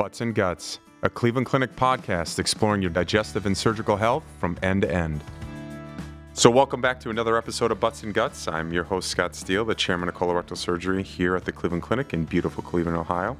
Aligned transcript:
Butts 0.00 0.22
and 0.22 0.34
Guts, 0.34 0.78
a 1.02 1.10
Cleveland 1.10 1.46
Clinic 1.46 1.76
podcast 1.76 2.38
exploring 2.38 2.80
your 2.80 2.90
digestive 2.90 3.44
and 3.44 3.54
surgical 3.54 3.98
health 3.98 4.24
from 4.38 4.56
end 4.62 4.80
to 4.80 4.90
end. 4.90 5.22
So, 6.32 6.48
welcome 6.48 6.80
back 6.80 6.98
to 7.00 7.10
another 7.10 7.36
episode 7.36 7.70
of 7.70 7.80
Butts 7.80 8.02
and 8.02 8.14
Guts. 8.14 8.48
I'm 8.48 8.72
your 8.72 8.84
host, 8.84 9.10
Scott 9.10 9.34
Steele, 9.34 9.62
the 9.62 9.74
chairman 9.74 10.08
of 10.08 10.14
colorectal 10.14 10.56
surgery 10.56 11.02
here 11.02 11.36
at 11.36 11.44
the 11.44 11.52
Cleveland 11.52 11.82
Clinic 11.82 12.14
in 12.14 12.24
beautiful 12.24 12.62
Cleveland, 12.62 12.96
Ohio. 12.96 13.36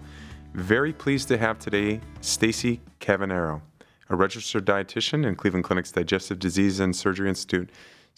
Very 0.53 0.93
pleased 0.93 1.29
to 1.29 1.39
have 1.39 1.59
today 1.59 1.99
Stacy 2.21 2.83
Cavagnaro, 3.01 3.63
a 4.11 4.17
registered 4.17 4.67
dietitian 4.67 5.25
in 5.25 5.37
Cleveland 5.37 5.65
Clinic's 5.65 5.93
Digestive 5.93 6.39
Disease 6.39 6.79
and 6.79 6.95
Surgery 6.95 7.31
Institute. 7.31 7.71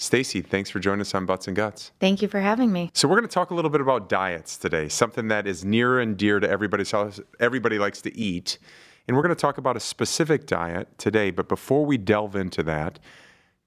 Stacy, 0.02 0.42
thanks 0.42 0.68
for 0.68 0.80
joining 0.80 1.00
us 1.00 1.14
on 1.14 1.26
Butts 1.26 1.46
and 1.46 1.54
Guts. 1.54 1.92
Thank 2.00 2.22
you 2.22 2.28
for 2.28 2.40
having 2.40 2.72
me. 2.72 2.90
So 2.92 3.06
we're 3.06 3.16
going 3.16 3.28
to 3.28 3.32
talk 3.32 3.50
a 3.50 3.54
little 3.54 3.70
bit 3.70 3.80
about 3.80 4.08
diets 4.08 4.56
today, 4.56 4.88
something 4.88 5.28
that 5.28 5.46
is 5.46 5.64
near 5.64 6.00
and 6.00 6.16
dear 6.16 6.40
to 6.40 6.50
everybody's 6.50 6.90
house. 6.90 7.20
Everybody 7.38 7.78
likes 7.78 8.02
to 8.02 8.16
eat. 8.16 8.58
And 9.06 9.16
we're 9.16 9.22
going 9.22 9.34
to 9.34 9.40
talk 9.40 9.58
about 9.58 9.76
a 9.76 9.80
specific 9.80 10.46
diet 10.46 10.88
today. 10.98 11.30
But 11.30 11.48
before 11.48 11.86
we 11.86 11.98
delve 11.98 12.34
into 12.34 12.64
that, 12.64 12.98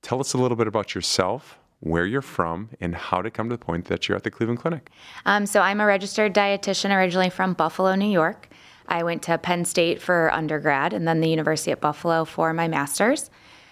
tell 0.02 0.20
us 0.20 0.34
a 0.34 0.38
little 0.38 0.58
bit 0.58 0.68
about 0.68 0.94
yourself, 0.94 1.58
where 1.80 2.06
you're 2.06 2.22
from, 2.22 2.70
and 2.82 2.96
how 2.96 3.22
to 3.22 3.32
come 3.32 3.48
to 3.48 3.56
the 3.56 3.66
point 3.66 3.86
that 3.86 4.10
you're 4.10 4.18
at 4.18 4.24
the 4.24 4.32
Cleveland 4.32 4.60
Clinic. 4.60 4.90
Um, 5.26 5.46
so 5.46 5.62
I'm 5.62 5.80
a 5.80 5.86
registered 5.86 6.36
dietitian 6.36 6.94
originally 6.94 7.30
from 7.30 7.54
Buffalo, 7.54 7.96
New 7.96 8.12
York. 8.12 8.50
I 8.88 9.04
went 9.04 9.24
to 9.24 9.38
Penn 9.38 9.64
State 9.64 10.02
for 10.02 10.32
undergrad 10.34 10.92
and 10.92 11.08
then 11.08 11.22
the 11.22 11.30
University 11.30 11.72
at 11.72 11.80
Buffalo 11.80 12.26
for 12.26 12.54
my 12.54 12.68
master's. 12.68 13.30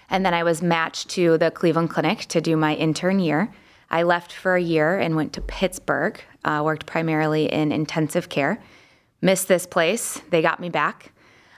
And 0.09 0.25
then 0.25 0.33
I 0.33 0.43
was 0.43 0.61
matched 0.61 1.09
to 1.11 1.37
the 1.37 1.51
Cleveland 1.51 1.89
Clinic 1.89 2.19
to 2.27 2.41
do 2.41 2.55
my 2.55 2.75
intern 2.75 3.19
year. 3.19 3.51
I 3.89 4.03
left 4.03 4.33
for 4.33 4.55
a 4.55 4.61
year 4.61 4.97
and 4.97 5.15
went 5.15 5.33
to 5.33 5.41
Pittsburgh, 5.41 6.19
uh, 6.43 6.61
worked 6.63 6.85
primarily 6.85 7.51
in 7.51 7.71
intensive 7.71 8.29
care. 8.29 8.61
Missed 9.21 9.47
this 9.47 9.65
place, 9.65 10.21
they 10.29 10.41
got 10.41 10.59
me 10.59 10.69
back. 10.69 11.11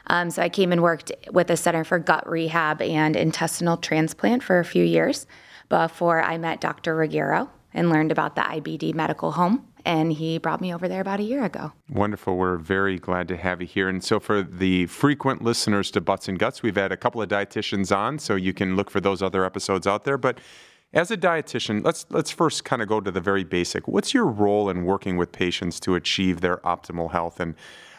Um, 0.07 0.29
so 0.29 0.41
I 0.41 0.49
came 0.49 0.71
and 0.71 0.83
worked 0.83 1.11
with 1.31 1.47
the 1.47 1.57
Center 1.57 1.83
for 1.83 1.97
Gut 1.97 2.29
Rehab 2.29 2.81
and 2.81 3.15
Intestinal 3.15 3.77
Transplant 3.77 4.43
for 4.43 4.59
a 4.59 4.65
few 4.65 4.83
years 4.83 5.25
before 5.69 6.21
I 6.21 6.37
met 6.37 6.61
Dr. 6.61 6.95
Regueiro 6.95 7.49
and 7.75 7.91
learned 7.91 8.11
about 8.11 8.35
the 8.35 8.41
IBD 8.41 8.95
medical 8.95 9.33
home 9.33 9.67
and 9.85 10.11
he 10.11 10.39
brought 10.39 10.61
me 10.61 10.73
over 10.73 10.87
there 10.87 10.99
about 10.99 11.19
a 11.19 11.23
year 11.23 11.43
ago. 11.43 11.71
Wonderful. 11.89 12.35
We're 12.35 12.57
very 12.57 12.97
glad 12.97 13.27
to 13.27 13.37
have 13.37 13.61
you 13.61 13.67
here. 13.67 13.87
And 13.87 14.03
so, 14.03 14.19
for 14.19 14.41
the 14.41 14.87
frequent 14.87 15.43
listeners 15.43 15.91
to 15.91 16.01
Butts 16.01 16.27
and 16.27 16.39
Guts, 16.39 16.63
we've 16.63 16.75
had 16.75 16.91
a 16.91 16.97
couple 16.97 17.21
of 17.21 17.29
dietitians 17.29 17.95
on, 17.95 18.17
so 18.17 18.35
you 18.35 18.51
can 18.51 18.75
look 18.75 18.89
for 18.89 18.99
those 18.99 19.21
other 19.21 19.45
episodes 19.45 19.85
out 19.85 20.03
there. 20.03 20.17
But 20.17 20.39
as 20.93 21.11
a 21.11 21.17
dietitian, 21.17 21.85
let's 21.85 22.05
let's 22.09 22.31
first 22.31 22.65
kind 22.65 22.81
of 22.81 22.87
go 22.87 22.99
to 22.99 23.11
the 23.11 23.21
very 23.21 23.43
basic. 23.43 23.87
What's 23.87 24.13
your 24.13 24.25
role 24.25 24.69
in 24.69 24.85
working 24.85 25.17
with 25.17 25.31
patients 25.31 25.79
to 25.81 25.95
achieve 25.95 26.41
their 26.41 26.57
optimal 26.57 27.11
health, 27.11 27.39
and 27.39 27.53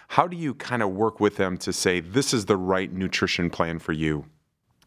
how 0.09 0.27
do 0.27 0.37
you 0.37 0.55
kind 0.55 0.83
of 0.83 0.91
work 0.91 1.21
with 1.21 1.37
them 1.37 1.57
to 1.59 1.73
say 1.73 2.01
this 2.01 2.35
is 2.35 2.47
the 2.47 2.57
right 2.57 2.93
nutrition 2.93 3.51
plan 3.51 3.79
for 3.79 3.93
you? 3.93 4.25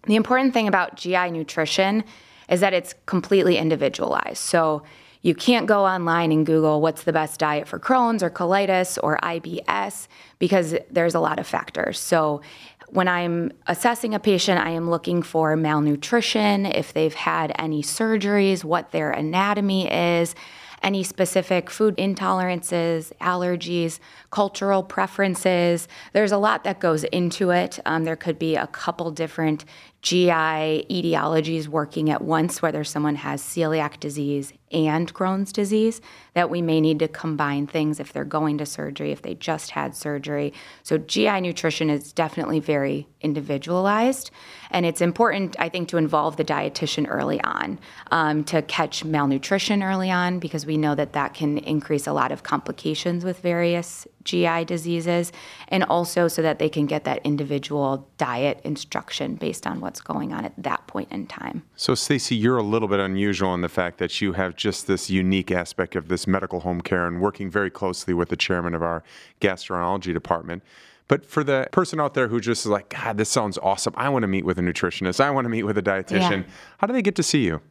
The 0.06 0.16
important 0.16 0.53
thing 0.53 0.68
about 0.68 0.96
GI 0.96 1.31
nutrition 1.31 2.03
is 2.50 2.59
that 2.61 2.73
it's 2.73 2.95
completely 3.05 3.58
individualized. 3.58 4.38
So 4.38 4.83
you 5.22 5.36
can't 5.36 5.67
go 5.67 5.86
online 5.86 6.31
and 6.31 6.45
Google 6.45 6.81
what's 6.81 7.03
the 7.03 7.14
best 7.14 7.39
diet 7.39 7.67
for 7.67 7.80
Crohn's 7.80 8.23
or 8.23 8.30
colitis 8.30 8.97
or 9.03 9.17
IBS 9.17 10.08
because 10.39 10.75
there's 10.89 11.16
a 11.16 11.19
lot 11.19 11.39
of 11.39 11.47
factors. 11.47 12.00
So 12.00 12.41
when 12.88 13.08
I'm 13.08 13.52
assessing 13.67 14.14
a 14.14 14.19
patient, 14.19 14.59
I 14.66 14.72
am 14.72 14.89
looking 14.89 15.22
for 15.22 15.56
malnutrition, 15.56 16.66
if 16.66 16.94
they've 16.94 17.14
had 17.14 17.53
any 17.59 17.83
surgeries, 17.83 18.63
what 18.63 18.91
their 18.91 19.11
anatomy 19.11 19.91
is, 19.91 20.34
any 20.81 21.03
specific 21.03 21.69
food 21.69 21.95
intolerances, 21.97 23.11
allergies, 23.19 24.00
cultural 24.31 24.81
preferences. 24.81 25.88
There's 26.13 26.31
a 26.31 26.38
lot 26.38 26.63
that 26.63 26.80
goes 26.80 27.03
into 27.06 27.52
it. 27.52 27.80
Um, 27.86 28.06
there 28.06 28.16
could 28.16 28.39
be 28.39 28.56
a 28.56 28.67
couple 28.67 29.11
different 29.11 29.66
GI 30.02 30.86
etiologies 30.89 31.67
working 31.67 32.09
at 32.09 32.22
once, 32.22 32.61
whether 32.61 32.84
someone 32.85 33.16
has 33.16 33.41
celiac 33.41 34.00
disease 34.00 34.53
and 34.72 35.13
Crohn's 35.13 35.51
disease, 35.51 36.00
that 36.35 36.50
we 36.50 36.62
may 36.62 36.79
need 36.79 37.00
to 37.00 37.07
combine 37.07 37.68
things 37.68 38.00
if 38.00 38.13
they're 38.13 38.24
going 38.24 38.57
to 38.59 38.66
surgery, 38.66 39.12
if 39.12 39.24
they 39.24 39.35
just 39.35 39.72
had 39.72 39.96
surgery. 39.96 40.53
So, 40.84 40.97
GI 40.97 41.41
nutrition 41.41 41.90
is 41.90 42.13
definitely 42.13 42.59
very 42.59 43.07
individualized. 43.22 44.31
And 44.72 44.85
it's 44.85 45.01
important, 45.01 45.56
I 45.59 45.68
think, 45.68 45.90
to 45.90 45.97
involve 45.97 46.38
the 46.38 46.45
dietitian 46.45 47.07
early 47.09 47.41
on 47.44 47.79
um, 48.12 48.44
to 48.45 48.62
catch 48.62 49.03
malnutrition 49.03 49.84
early 49.84 50.12
on 50.12 50.40
because 50.40 50.66
we 50.66 50.78
know 50.78 50.95
that 50.95 51.13
that 51.13 51.34
can 51.34 51.57
increase 51.57 52.07
a 52.07 52.13
lot 52.13 52.31
of 52.31 52.44
complications 52.44 53.25
with 53.25 53.40
various 53.40 54.07
GI 54.24 54.66
diseases, 54.66 55.31
and 55.68 55.84
also 55.84 56.28
so 56.28 56.41
that 56.41 56.59
they 56.59 56.69
can 56.69 56.85
get 56.85 57.03
that 57.03 57.22
individual 57.24 58.09
diet 58.18 58.59
instruction 58.63 59.35
based 59.35 59.66
on 59.66 59.80
what's 59.80 60.02
going 60.02 60.34
on 60.34 60.46
at 60.46 60.53
that 60.57 60.85
point 60.88 61.12
in 61.12 61.28
time. 61.28 61.63
So, 61.75 61.96
Stacy, 61.96 62.35
you're 62.35 62.57
a 62.57 62.63
little 62.63 62.88
bit 62.88 63.00
unusual 63.00 63.53
in 63.53 63.62
the 63.62 63.69
fact 63.69 63.97
that 64.00 64.22
you 64.22 64.34
have 64.34 64.56
just 64.56 64.88
this 64.88 65.09
unique 65.09 65.52
aspect 65.52 65.96
of 65.96 66.07
this 66.07 66.28
medical 66.28 66.62
home 66.62 66.81
care 66.81 67.07
and 67.07 67.22
working 67.22 67.50
very 67.50 67.69
closely 67.69 68.13
with 68.13 68.30
the 68.30 68.35
chairman 68.35 68.74
of 68.74 68.84
our 68.84 69.03
gastroenterology 69.41 70.13
department. 70.13 70.63
But 71.07 71.25
for 71.25 71.44
the 71.44 71.68
person 71.72 72.00
out 72.00 72.13
there 72.13 72.28
who 72.28 72.40
just 72.40 72.66
is 72.66 72.72
like, 72.72 72.90
God, 72.90 73.18
this 73.18 73.30
sounds 73.30 73.57
awesome. 73.57 73.94
I 73.97 74.09
want 74.09 74.24
to 74.24 74.28
meet 74.28 74.46
with 74.46 74.59
a 74.59 74.62
nutritionist. 74.62 75.19
I 75.19 75.31
want 75.31 75.46
to 75.46 75.50
meet 75.50 75.63
with 75.63 75.78
a 75.78 75.81
dietitian. 75.81 76.44
Yeah. 76.44 76.53
How 76.78 76.88
do 76.88 76.94
they 76.94 77.01
get 77.01 77.16
to 77.16 77.24
see 77.24 77.46
you? 77.46 77.62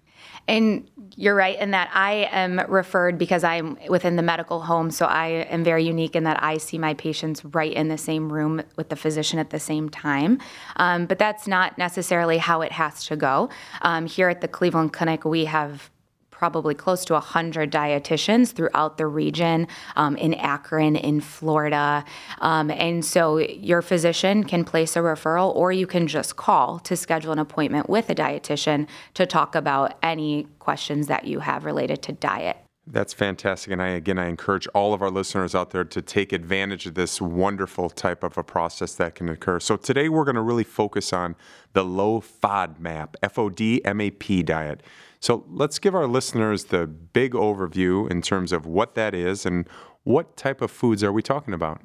And 0.47 0.91
you're 1.16 1.34
right 1.34 1.59
in 1.59 1.72
that 1.72 1.91
I 1.93 2.28
am 2.31 2.60
referred 2.69 3.19
because 3.19 3.44
I'm 3.44 3.76
within 3.88 4.16
the 4.16 4.22
medical 4.22 4.60
home. 4.60 4.91
So 4.91 5.06
I 5.06 5.26
am 5.50 5.65
very 5.65 5.84
unique 5.84 6.15
in 6.15 6.25
that 6.25 6.43
I 6.43 6.59
see 6.59 6.78
my 6.78 6.94
patients 6.94 7.44
right 7.44 7.72
in 7.72 7.88
the 7.88 7.99
same 7.99 8.32
room 8.32 8.62
with 8.77 8.88
the 8.88 8.97
physician 8.97 9.38
at 9.38 9.50
the 9.50 9.59
same 9.59 9.88
time. 9.88 10.38
Um, 10.77 11.06
but 11.06 11.19
that's 11.19 11.47
not 11.47 11.77
necessarily 11.77 12.38
how 12.38 12.62
it 12.62 12.72
has 12.72 13.04
to 13.06 13.16
go. 13.16 13.50
Um, 13.82 14.06
here 14.06 14.28
at 14.28 14.41
the 14.41 14.48
Cleveland 14.48 14.93
Clinic, 14.93 15.25
we 15.25 15.47
have 15.47 15.91
probably 16.38 16.72
close 16.72 17.04
to 17.04 17.15
100 17.15 17.72
dietitians 17.72 18.53
throughout 18.53 18.97
the 18.97 19.06
region 19.06 19.66
um, 19.97 20.16
in 20.16 20.34
Akron, 20.34 20.94
in 20.94 21.21
Florida. 21.21 22.04
Um, 22.41 22.71
and 22.71 23.04
so 23.04 23.38
your 23.38 23.82
physician 23.82 24.44
can 24.44 24.65
place 24.65 24.94
a 24.94 25.00
referral 25.00 25.53
or 25.56 25.72
you 25.72 25.87
can 25.87 26.06
just 26.06 26.37
call 26.37 26.78
to 26.81 26.97
schedule 26.97 27.32
an 27.32 27.41
appointment 27.41 27.91
with 27.91 28.09
a 28.09 28.15
dietitian 28.15 28.87
to 29.15 29.27
talk 29.27 29.56
about 29.56 29.98
any 30.00 30.47
questions 30.60 31.09
that 31.09 31.25
you 31.25 31.41
have 31.41 31.65
related 31.65 32.03
to 32.03 32.12
diet. 32.12 32.67
That's 32.91 33.12
fantastic. 33.12 33.71
And 33.71 33.82
I, 33.82 33.88
again, 33.88 34.19
I 34.19 34.28
encourage 34.28 34.66
all 34.69 34.94
of 34.94 35.03
our 35.03 35.10
listeners 35.10 35.54
out 35.54 35.71
there 35.72 35.84
to 35.84 36.00
take 36.00 36.32
advantage 36.32 36.87
of 36.87 36.94
this 36.94 37.21
wonderful 37.21 37.91
type 37.91 38.25
of 38.25 38.38
a 38.38 38.43
process 38.43 38.94
that 38.94 39.15
can 39.15 39.28
occur. 39.28 39.60
So 39.60 39.76
today 39.76 40.09
we're 40.09 40.25
going 40.25 40.37
to 40.37 40.43
really 40.43 40.65
focus 40.65 41.12
on 41.12 41.37
the 41.75 41.84
low 41.84 42.22
FODMAP, 42.22 43.16
F 43.22 43.38
O 43.38 43.50
D 43.50 43.84
M 43.84 44.00
A 44.00 44.10
P 44.10 44.43
diet. 44.43 44.82
So 45.21 45.44
let's 45.48 45.78
give 45.78 45.94
our 45.94 46.06
listeners 46.06 46.65
the 46.65 46.87
big 46.87 47.32
overview 47.32 48.10
in 48.10 48.22
terms 48.22 48.53
of 48.53 48.65
what 48.65 48.94
that 48.94 49.15
is 49.15 49.44
and 49.44 49.69
what 50.04 50.37
type 50.38 50.62
of 50.62 50.71
foods 50.71 51.04
are 51.04 51.12
we 51.12 51.21
talking 51.21 51.53
about? 51.53 51.82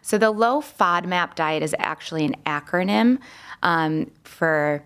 So 0.00 0.16
the 0.16 0.30
low 0.30 0.60
FODMAP 0.60 1.34
diet 1.34 1.64
is 1.64 1.74
actually 1.80 2.24
an 2.24 2.36
acronym 2.46 3.18
um, 3.64 4.12
for 4.22 4.84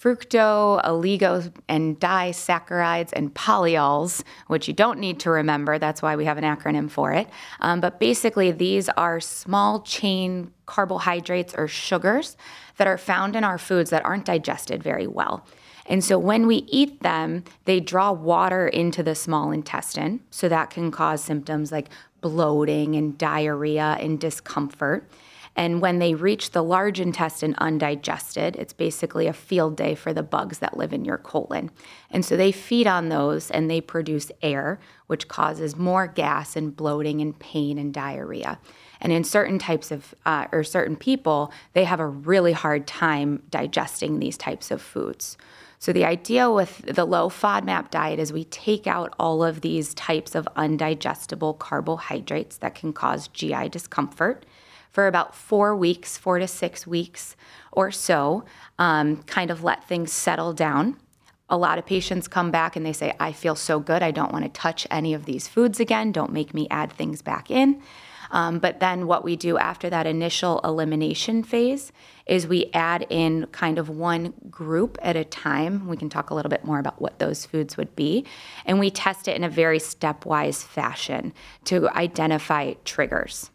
fructo, 0.00 0.82
oligo, 0.84 1.52
and 1.68 1.98
disaccharides 1.98 3.12
and 3.14 3.34
polyols, 3.34 4.22
which 4.46 4.68
you 4.68 4.74
don't 4.74 4.98
need 4.98 5.18
to 5.20 5.30
remember. 5.30 5.78
That's 5.78 6.00
why 6.00 6.14
we 6.14 6.24
have 6.24 6.38
an 6.38 6.44
acronym 6.44 6.88
for 6.88 7.12
it. 7.12 7.28
Um, 7.60 7.80
but 7.80 7.98
basically, 7.98 8.52
these 8.52 8.88
are 8.90 9.20
small 9.20 9.80
chain 9.80 10.52
carbohydrates 10.66 11.54
or 11.56 11.66
sugars 11.66 12.36
that 12.76 12.86
are 12.86 12.98
found 12.98 13.34
in 13.34 13.42
our 13.42 13.58
foods 13.58 13.90
that 13.90 14.04
aren't 14.04 14.24
digested 14.24 14.82
very 14.82 15.06
well. 15.06 15.44
And 15.86 16.04
so 16.04 16.18
when 16.18 16.46
we 16.46 16.56
eat 16.68 17.02
them, 17.02 17.44
they 17.64 17.80
draw 17.80 18.12
water 18.12 18.68
into 18.68 19.02
the 19.02 19.14
small 19.14 19.50
intestine. 19.50 20.20
So 20.30 20.48
that 20.48 20.70
can 20.70 20.90
cause 20.90 21.24
symptoms 21.24 21.72
like 21.72 21.88
bloating 22.20 22.94
and 22.94 23.16
diarrhea 23.16 23.96
and 23.98 24.20
discomfort. 24.20 25.08
And 25.58 25.82
when 25.82 25.98
they 25.98 26.14
reach 26.14 26.52
the 26.52 26.62
large 26.62 27.00
intestine 27.00 27.56
undigested, 27.58 28.54
it's 28.54 28.72
basically 28.72 29.26
a 29.26 29.32
field 29.32 29.76
day 29.76 29.96
for 29.96 30.12
the 30.12 30.22
bugs 30.22 30.60
that 30.60 30.76
live 30.76 30.92
in 30.92 31.04
your 31.04 31.18
colon. 31.18 31.72
And 32.12 32.24
so 32.24 32.36
they 32.36 32.52
feed 32.52 32.86
on 32.86 33.08
those 33.08 33.50
and 33.50 33.68
they 33.68 33.80
produce 33.80 34.30
air, 34.40 34.78
which 35.08 35.26
causes 35.26 35.74
more 35.74 36.06
gas 36.06 36.54
and 36.54 36.76
bloating 36.76 37.20
and 37.20 37.36
pain 37.36 37.76
and 37.76 37.92
diarrhea. 37.92 38.60
And 39.00 39.10
in 39.10 39.24
certain 39.24 39.58
types 39.58 39.90
of, 39.90 40.14
uh, 40.24 40.46
or 40.52 40.62
certain 40.62 40.94
people, 40.94 41.52
they 41.72 41.82
have 41.82 41.98
a 41.98 42.06
really 42.06 42.52
hard 42.52 42.86
time 42.86 43.42
digesting 43.50 44.20
these 44.20 44.38
types 44.38 44.70
of 44.70 44.80
foods. 44.80 45.36
So, 45.80 45.92
the 45.92 46.04
idea 46.04 46.50
with 46.50 46.82
the 46.82 47.04
low 47.04 47.28
FODMAP 47.28 47.90
diet 47.90 48.18
is 48.18 48.32
we 48.32 48.44
take 48.44 48.86
out 48.88 49.14
all 49.18 49.44
of 49.44 49.60
these 49.60 49.94
types 49.94 50.34
of 50.34 50.48
undigestible 50.56 51.58
carbohydrates 51.58 52.58
that 52.58 52.74
can 52.76 52.92
cause 52.92 53.28
GI 53.28 53.68
discomfort 53.70 54.44
for 54.98 55.06
about 55.06 55.32
four 55.32 55.76
weeks, 55.76 56.18
four 56.18 56.40
to 56.40 56.48
six 56.48 56.84
weeks 56.84 57.36
or 57.70 57.92
so, 57.92 58.44
um, 58.80 59.22
kind 59.28 59.48
of 59.48 59.62
let 59.62 59.84
things 59.84 60.10
settle 60.10 60.52
down. 60.52 60.96
A 61.48 61.56
lot 61.56 61.78
of 61.78 61.86
patients 61.86 62.26
come 62.26 62.50
back 62.50 62.74
and 62.74 62.84
they 62.84 62.92
say, 62.92 63.14
I 63.20 63.30
feel 63.30 63.54
so 63.54 63.78
good. 63.78 64.02
I 64.02 64.10
don't 64.10 64.32
want 64.32 64.44
to 64.44 64.50
touch 64.50 64.88
any 64.90 65.14
of 65.14 65.24
these 65.24 65.46
foods 65.46 65.78
again. 65.78 66.10
Don't 66.10 66.32
make 66.32 66.52
me 66.52 66.66
add 66.68 66.92
things 66.92 67.22
back 67.22 67.48
in. 67.48 67.80
Um, 68.32 68.58
but 68.58 68.80
then 68.80 69.06
what 69.06 69.22
we 69.22 69.36
do 69.36 69.56
after 69.56 69.88
that 69.88 70.04
initial 70.04 70.58
elimination 70.64 71.44
phase 71.44 71.92
is 72.26 72.48
we 72.48 72.68
add 72.74 73.06
in 73.08 73.46
kind 73.52 73.78
of 73.78 73.88
one 73.88 74.34
group 74.50 74.98
at 75.00 75.14
a 75.14 75.24
time. 75.24 75.86
We 75.86 75.96
can 75.96 76.10
talk 76.10 76.30
a 76.30 76.34
little 76.34 76.50
bit 76.50 76.64
more 76.64 76.80
about 76.80 77.00
what 77.00 77.20
those 77.20 77.46
foods 77.46 77.76
would 77.76 77.94
be. 77.94 78.26
And 78.66 78.80
we 78.80 78.90
test 78.90 79.28
it 79.28 79.36
in 79.36 79.44
a 79.44 79.48
very 79.48 79.78
stepwise 79.78 80.64
fashion 80.64 81.32
to 81.66 81.88
identify 81.90 82.72
triggers 82.84 83.52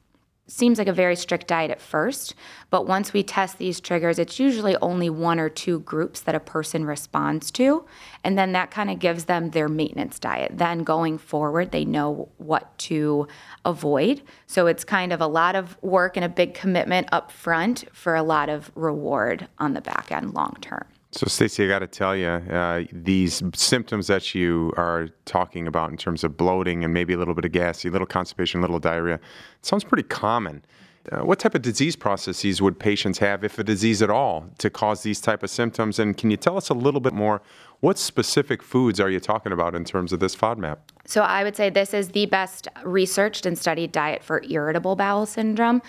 seems 0.53 0.77
like 0.77 0.87
a 0.87 0.93
very 0.93 1.15
strict 1.15 1.47
diet 1.47 1.71
at 1.71 1.81
first, 1.81 2.35
but 2.69 2.87
once 2.87 3.11
we 3.11 3.23
test 3.23 3.57
these 3.57 3.79
triggers, 3.79 4.19
it's 4.19 4.39
usually 4.39 4.77
only 4.77 5.09
one 5.09 5.39
or 5.39 5.49
two 5.49 5.79
groups 5.79 6.21
that 6.21 6.35
a 6.35 6.39
person 6.39 6.85
responds 6.85 7.49
to. 7.51 7.85
And 8.23 8.37
then 8.37 8.51
that 8.51 8.69
kind 8.69 8.91
of 8.91 8.99
gives 8.99 9.25
them 9.25 9.49
their 9.49 9.67
maintenance 9.67 10.19
diet. 10.19 10.51
Then 10.53 10.83
going 10.83 11.17
forward, 11.17 11.71
they 11.71 11.85
know 11.85 12.29
what 12.37 12.77
to 12.79 13.27
avoid. 13.65 14.21
So 14.45 14.67
it's 14.67 14.83
kind 14.83 15.11
of 15.11 15.21
a 15.21 15.27
lot 15.27 15.55
of 15.55 15.81
work 15.81 16.17
and 16.17 16.23
a 16.23 16.29
big 16.29 16.53
commitment 16.53 17.07
up 17.11 17.31
front 17.31 17.85
for 17.91 18.15
a 18.15 18.23
lot 18.23 18.49
of 18.49 18.71
reward 18.75 19.47
on 19.57 19.73
the 19.73 19.81
back 19.81 20.11
end 20.11 20.33
long 20.33 20.57
term. 20.61 20.85
So, 21.15 21.27
Stacy, 21.27 21.63
I 21.63 21.67
got 21.67 21.79
to 21.79 21.87
tell 21.87 22.15
you, 22.15 22.27
uh, 22.27 22.85
these 22.91 23.43
symptoms 23.53 24.07
that 24.07 24.33
you 24.33 24.73
are 24.77 25.09
talking 25.25 25.67
about 25.67 25.91
in 25.91 25.97
terms 25.97 26.23
of 26.23 26.35
bloating 26.35 26.83
and 26.83 26.91
maybe 26.91 27.13
a 27.13 27.17
little 27.17 27.35
bit 27.35 27.45
of 27.45 27.51
gassy, 27.51 27.87
a 27.87 27.91
little 27.91 28.07
constipation, 28.07 28.57
a 28.57 28.61
little 28.61 28.79
diarrhea, 28.79 29.19
sounds 29.61 29.83
pretty 29.83 30.01
common. 30.01 30.65
Uh, 31.11 31.19
what 31.19 31.37
type 31.37 31.53
of 31.53 31.61
disease 31.61 31.95
processes 31.95 32.63
would 32.63 32.79
patients 32.79 33.19
have, 33.19 33.43
if 33.43 33.59
a 33.59 33.63
disease 33.63 34.01
at 34.01 34.09
all, 34.09 34.49
to 34.57 34.71
cause 34.71 35.03
these 35.03 35.21
type 35.21 35.43
of 35.43 35.51
symptoms? 35.51 35.99
And 35.99 36.17
can 36.17 36.31
you 36.31 36.37
tell 36.37 36.57
us 36.57 36.69
a 36.69 36.73
little 36.73 37.01
bit 37.01 37.13
more? 37.13 37.43
What 37.83 37.97
specific 37.97 38.63
foods 38.63 39.01
are 39.01 39.09
you 39.09 39.19
talking 39.19 39.51
about 39.51 39.75
in 39.75 39.83
terms 39.83 40.13
of 40.13 40.21
this 40.21 40.33
FODMAP? 40.37 40.77
So 41.05 41.21
I 41.21 41.43
would 41.43 41.57
say 41.57 41.69
this 41.69 41.93
is 41.93 42.07
the 42.07 42.27
best 42.27 42.69
researched 42.85 43.45
and 43.45 43.57
studied 43.57 43.91
diet 43.91 44.23
for 44.23 44.41
irritable 44.49 44.95
bowel 44.95 45.25
syndrome. 45.25 45.81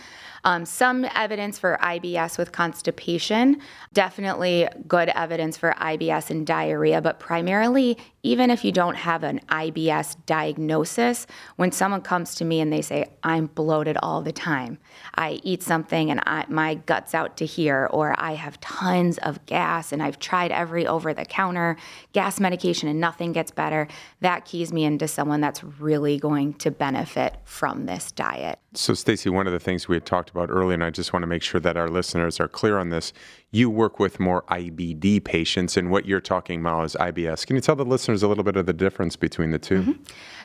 Um, 0.43 0.67
some 0.67 1.07
evidence 1.15 1.59
for 1.59 1.79
IBS 1.81 2.37
with 2.37 2.53
constipation, 2.53 3.61
definitely 3.95 4.69
good 4.87 5.09
evidence 5.11 5.57
for 5.57 5.73
IBS 5.81 6.29
and 6.29 6.47
diarrhea, 6.47 7.01
but 7.01 7.19
primarily, 7.19 7.97
even 8.23 8.51
if 8.51 8.63
you 8.63 8.71
don't 8.71 8.97
have 8.97 9.23
an 9.23 9.41
IBS 9.49 10.17
diagnosis, 10.27 11.27
when 11.57 11.73
someone 11.73 12.03
comes 12.03 12.35
to 12.35 12.45
me 12.45 12.61
and 12.61 12.71
they 12.71 12.83
say, 12.83 13.09
I'm 13.23 13.47
bloated 13.47 13.97
all 14.03 14.21
the 14.21 14.33
time, 14.33 14.79
I 15.15 15.41
eat 15.43 15.63
something 15.63 16.11
and 16.11 16.21
I, 16.27 16.45
my 16.49 16.75
gut's 16.75 17.15
out 17.15 17.39
to 17.39 17.47
here, 17.47 17.89
or 17.91 18.15
I 18.19 18.35
have 18.35 18.61
tons 18.61 19.17
of 19.19 19.47
gas 19.47 19.93
and 19.93 20.03
I've 20.03 20.19
tried 20.19 20.53
every 20.53 20.87
over 20.87 21.15
the 21.15 21.25
counter 21.25 21.79
gas 22.13 22.41
medication 22.41 22.89
and 22.89 23.01
nothing 23.01 23.33
gets 23.33 23.51
better, 23.51 23.89
that 24.21 24.45
keys 24.45 24.73
me 24.73 24.85
into 24.85 25.09
someone 25.09 25.41
that's 25.41 25.63
really 25.65 26.19
going 26.19 26.55
to 26.55 26.71
benefit 26.71 27.37
from 27.45 27.87
this 27.87 28.13
diet. 28.13 28.59
So, 28.75 28.95
Stacy, 28.95 29.31
one 29.31 29.47
of 29.47 29.53
the 29.53 29.61
things 29.61 29.87
we 29.87 29.97
had 29.97 30.05
talked 30.05 30.31
about 30.31 30.51
earlier, 30.51 30.75
and 30.75 30.83
I 30.83 30.91
just 30.91 31.13
want 31.13 31.23
to 31.23 31.29
make 31.29 31.43
sure 31.43 31.61
that 31.61 31.77
our 31.77 31.89
listeners 31.89 32.41
are 32.41 32.49
clear 32.49 32.79
on 32.79 32.91
this. 32.91 33.13
You 33.53 33.71
work 33.71 34.01
with 34.01 34.19
more 34.19 34.43
IBD 34.51 35.23
patients, 35.25 35.77
and 35.77 35.91
what 35.91 36.07
you're 36.07 36.21
talking 36.21 36.61
about 36.61 36.85
is 36.85 36.97
IBS. 36.99 37.47
Can 37.47 37.55
you 37.55 37.63
tell 37.63 37.77
the 37.77 37.85
listeners 37.85 38.23
a 38.25 38.29
little 38.29 38.43
bit 38.43 38.57
of 38.57 38.67
the 38.67 38.73
difference 38.73 39.15
between 39.15 39.53
the 39.53 39.59
2 39.59 39.81
mm-hmm. 39.81 39.93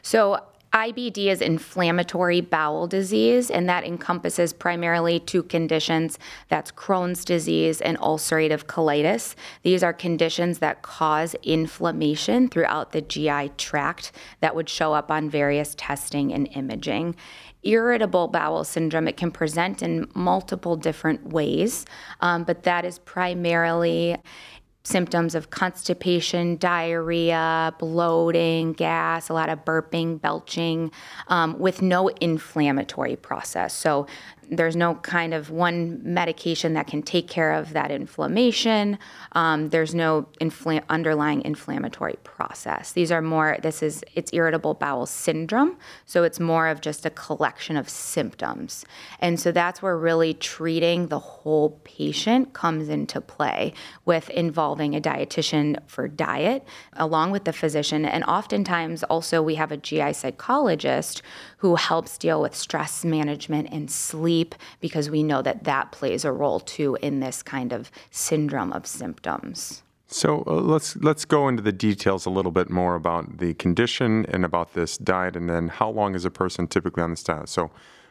So, 0.03 0.43
IBD 0.73 1.27
is 1.27 1.41
inflammatory 1.41 2.41
bowel 2.41 2.85
disease, 2.85 3.49
and 3.49 3.67
that 3.67 3.83
encompasses 3.83 4.53
primarily 4.53 5.19
two 5.19 5.41
conditions 5.41 6.19
that's 6.47 6.71
Crohn's 6.71 7.25
disease 7.25 7.81
and 7.81 7.97
ulcerative 7.97 8.65
colitis. 8.65 9.33
These 9.63 9.81
are 9.81 9.93
conditions 9.93 10.59
that 10.59 10.83
cause 10.83 11.35
inflammation 11.41 12.49
throughout 12.49 12.91
the 12.91 13.01
GI 13.01 13.53
tract 13.57 14.11
that 14.41 14.55
would 14.55 14.69
show 14.69 14.93
up 14.93 15.09
on 15.09 15.29
various 15.29 15.73
testing 15.75 16.31
and 16.31 16.47
imaging 16.53 17.15
irritable 17.63 18.27
bowel 18.27 18.63
syndrome, 18.63 19.07
it 19.07 19.17
can 19.17 19.31
present 19.31 19.83
in 19.83 20.09
multiple 20.15 20.75
different 20.75 21.27
ways, 21.27 21.85
um, 22.21 22.43
but 22.43 22.63
that 22.63 22.85
is 22.85 22.99
primarily 22.99 24.15
symptoms 24.83 25.35
of 25.35 25.49
constipation, 25.49 26.55
diarrhea, 26.57 27.73
bloating, 27.79 28.73
gas, 28.73 29.29
a 29.29 29.33
lot 29.33 29.49
of 29.49 29.63
burping, 29.65 30.19
belching, 30.19 30.91
um, 31.27 31.57
with 31.59 31.81
no 31.81 32.07
inflammatory 32.07 33.15
process. 33.15 33.73
So 33.73 34.07
there's 34.51 34.75
no 34.75 34.95
kind 34.95 35.33
of 35.33 35.51
one 35.51 35.99
medication 36.03 36.73
that 36.73 36.87
can 36.87 37.03
take 37.03 37.27
care 37.27 37.51
of 37.51 37.73
that 37.73 37.91
inflammation. 37.91 38.97
Um, 39.33 39.69
there's 39.69 39.93
no 39.93 40.27
infl- 40.41 40.83
underlying 40.89 41.43
inflammatory 41.43 42.17
process. 42.23 42.91
These 42.93 43.11
are 43.11 43.21
more, 43.21 43.57
this 43.61 43.83
is, 43.83 44.03
it's 44.15 44.33
irritable 44.33 44.73
bowel 44.73 45.05
syndrome. 45.05 45.77
So 46.05 46.23
it's 46.23 46.39
more 46.39 46.67
of 46.67 46.81
just 46.81 47.05
a 47.05 47.11
collection 47.11 47.77
of 47.77 47.87
symptoms. 47.89 48.85
And 49.19 49.39
so 49.39 49.51
that's 49.51 49.81
where 49.81 49.97
really 49.97 50.33
treating 50.33 51.07
the 51.07 51.19
whole 51.19 51.79
patient 51.83 52.53
comes 52.53 52.89
into 52.89 53.21
play 53.21 53.73
with 54.05 54.29
involving 54.69 54.95
a 54.95 55.01
dietitian 55.01 55.75
for 55.87 56.07
diet 56.07 56.63
along 56.93 57.31
with 57.31 57.43
the 57.43 57.51
physician. 57.51 58.05
And 58.05 58.23
oftentimes 58.25 59.03
also 59.05 59.41
we 59.41 59.55
have 59.55 59.71
a 59.71 59.77
GI 59.77 60.13
psychologist 60.13 61.23
who 61.57 61.75
helps 61.75 62.19
deal 62.19 62.39
with 62.39 62.53
stress 62.53 63.03
management 63.03 63.69
and 63.71 63.89
sleep 63.89 64.53
because 64.79 65.09
we 65.09 65.23
know 65.23 65.41
that 65.41 65.63
that 65.63 65.91
plays 65.91 66.23
a 66.23 66.31
role 66.31 66.59
too 66.59 66.99
in 67.01 67.19
this 67.19 67.41
kind 67.41 67.73
of 67.73 67.89
syndrome 68.11 68.71
of 68.71 68.85
symptoms. 68.85 69.81
So 70.05 70.43
uh, 70.45 70.61
let's 70.61 70.95
let's 70.97 71.25
go 71.25 71.47
into 71.47 71.63
the 71.63 71.71
details 71.71 72.27
a 72.27 72.29
little 72.29 72.51
bit 72.51 72.69
more 72.69 72.93
about 72.93 73.39
the 73.39 73.55
condition 73.55 74.25
and 74.27 74.45
about 74.45 74.73
this 74.73 74.97
diet, 74.97 75.35
and 75.35 75.49
then 75.49 75.67
how 75.67 75.89
long 75.89 76.15
is 76.15 76.25
a 76.25 76.31
person 76.31 76.67
typically 76.67 77.03
on 77.03 77.11
this 77.11 77.23
diet? 77.23 77.47
So, 77.47 77.69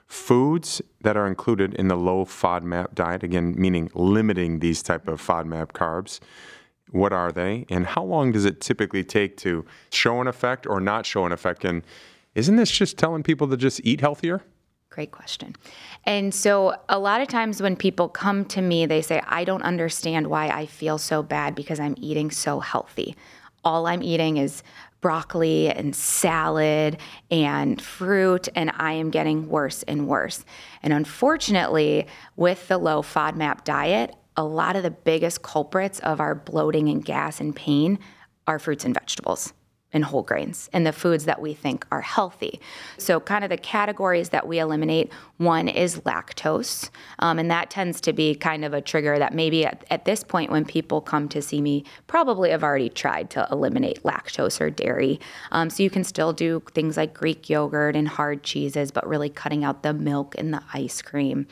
foods 0.08 0.80
that 1.02 1.16
are 1.16 1.26
included 1.26 1.74
in 1.74 1.88
the 1.88 1.96
low 1.96 2.24
FODMAP 2.24 2.94
diet, 2.94 3.22
again, 3.22 3.54
meaning 3.56 3.90
limiting 3.94 4.58
these 4.58 4.82
type 4.82 5.06
of 5.06 5.20
FODMAP 5.24 5.72
carbs. 5.72 6.18
What 6.90 7.12
are 7.12 7.30
they, 7.30 7.66
and 7.68 7.86
how 7.86 8.02
long 8.02 8.32
does 8.32 8.46
it 8.46 8.62
typically 8.62 9.04
take 9.04 9.36
to 9.38 9.66
show 9.92 10.22
an 10.22 10.26
effect 10.26 10.66
or 10.66 10.80
not 10.80 11.04
show 11.04 11.26
an 11.26 11.32
effect? 11.32 11.66
And 11.66 11.82
isn't 12.34 12.56
this 12.56 12.70
just 12.70 12.96
telling 12.96 13.22
people 13.22 13.46
to 13.48 13.58
just 13.58 13.82
eat 13.84 14.00
healthier? 14.00 14.42
Great 14.88 15.12
question. 15.12 15.54
And 16.04 16.32
so, 16.32 16.74
a 16.88 16.98
lot 16.98 17.20
of 17.20 17.28
times 17.28 17.60
when 17.60 17.76
people 17.76 18.08
come 18.08 18.46
to 18.46 18.62
me, 18.62 18.86
they 18.86 19.02
say, 19.02 19.20
I 19.26 19.44
don't 19.44 19.62
understand 19.62 20.28
why 20.28 20.48
I 20.48 20.64
feel 20.64 20.96
so 20.96 21.22
bad 21.22 21.54
because 21.54 21.78
I'm 21.78 21.94
eating 21.98 22.30
so 22.30 22.58
healthy. 22.60 23.14
All 23.64 23.86
I'm 23.86 24.02
eating 24.02 24.36
is 24.36 24.62
broccoli 25.00 25.70
and 25.70 25.94
salad 25.94 26.98
and 27.30 27.80
fruit, 27.80 28.48
and 28.54 28.72
I 28.76 28.94
am 28.94 29.10
getting 29.10 29.48
worse 29.48 29.82
and 29.84 30.08
worse. 30.08 30.44
And 30.82 30.92
unfortunately, 30.92 32.06
with 32.36 32.68
the 32.68 32.78
low 32.78 33.02
FODMAP 33.02 33.64
diet, 33.64 34.14
a 34.36 34.44
lot 34.44 34.76
of 34.76 34.82
the 34.82 34.90
biggest 34.90 35.42
culprits 35.42 35.98
of 36.00 36.20
our 36.20 36.34
bloating 36.34 36.88
and 36.88 37.04
gas 37.04 37.40
and 37.40 37.54
pain 37.54 37.98
are 38.46 38.58
fruits 38.58 38.84
and 38.84 38.94
vegetables 38.94 39.52
and 39.92 40.04
whole 40.04 40.22
grains 40.22 40.68
and 40.72 40.86
the 40.86 40.92
foods 40.92 41.24
that 41.24 41.40
we 41.40 41.54
think 41.54 41.86
are 41.90 42.02
healthy. 42.02 42.60
So, 42.98 43.20
kind 43.20 43.42
of 43.42 43.50
the 43.50 43.56
categories 43.56 44.28
that 44.30 44.46
we 44.46 44.58
eliminate 44.58 45.10
one 45.38 45.66
is 45.68 46.00
lactose, 46.00 46.90
um, 47.20 47.38
and 47.38 47.50
that 47.50 47.70
tends 47.70 48.00
to 48.02 48.12
be 48.12 48.34
kind 48.34 48.64
of 48.64 48.74
a 48.74 48.80
trigger 48.80 49.18
that 49.18 49.32
maybe 49.32 49.64
at, 49.64 49.84
at, 49.90 50.04
this 50.04 50.22
point 50.22 50.50
when 50.50 50.64
people 50.64 51.00
come 51.00 51.28
to 51.28 51.40
see 51.40 51.60
me, 51.60 51.84
probably 52.06 52.50
have 52.50 52.62
already 52.62 52.88
tried 52.88 53.30
to 53.30 53.46
eliminate 53.50 54.02
lactose 54.02 54.60
or 54.60 54.68
dairy. 54.68 55.20
Um, 55.52 55.70
so, 55.70 55.82
you 55.82 55.90
can 55.90 56.04
still 56.04 56.32
do 56.32 56.62
things 56.74 56.96
like 56.98 57.14
Greek 57.14 57.48
yogurt 57.48 57.96
and 57.96 58.08
hard 58.08 58.42
cheeses, 58.42 58.90
but 58.90 59.06
really 59.06 59.30
cutting 59.30 59.64
out 59.64 59.82
the 59.82 59.94
milk 59.94 60.34
and 60.36 60.52
the 60.52 60.62
ice 60.74 61.00
cream. 61.00 61.46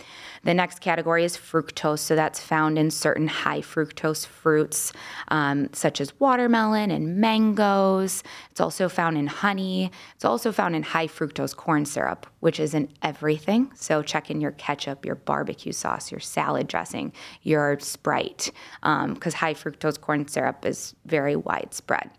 The 0.44 0.54
next 0.54 0.80
category 0.80 1.24
is 1.24 1.36
fructose, 1.36 2.00
so 2.00 2.14
that's 2.14 2.40
found 2.40 2.78
in 2.78 2.90
certain 2.90 3.28
high 3.28 3.62
fructose 3.62 4.26
fruits, 4.26 4.92
um, 5.28 5.70
such 5.72 6.00
as 6.00 6.18
watermelon 6.20 6.90
and 6.90 7.16
mangoes. 7.16 8.22
It's 8.50 8.60
also 8.60 8.88
found 8.88 9.16
in 9.18 9.26
honey. 9.26 9.90
It's 10.14 10.24
also 10.24 10.52
found 10.52 10.76
in 10.76 10.82
high 10.82 11.06
fructose 11.06 11.54
corn 11.54 11.84
syrup, 11.84 12.26
which 12.40 12.60
is 12.60 12.74
in 12.74 12.88
everything. 13.02 13.70
So 13.74 14.02
check 14.02 14.30
in 14.30 14.40
your 14.40 14.52
ketchup, 14.52 15.04
your 15.04 15.14
barbecue 15.14 15.72
sauce, 15.72 16.10
your 16.10 16.20
salad 16.20 16.66
dressing, 16.66 17.12
your 17.42 17.78
Sprite, 17.80 18.50
because 18.80 19.34
um, 19.34 19.38
high 19.38 19.54
fructose 19.54 20.00
corn 20.00 20.28
syrup 20.28 20.64
is 20.64 20.94
very 21.04 21.36
widespread. 21.36 22.10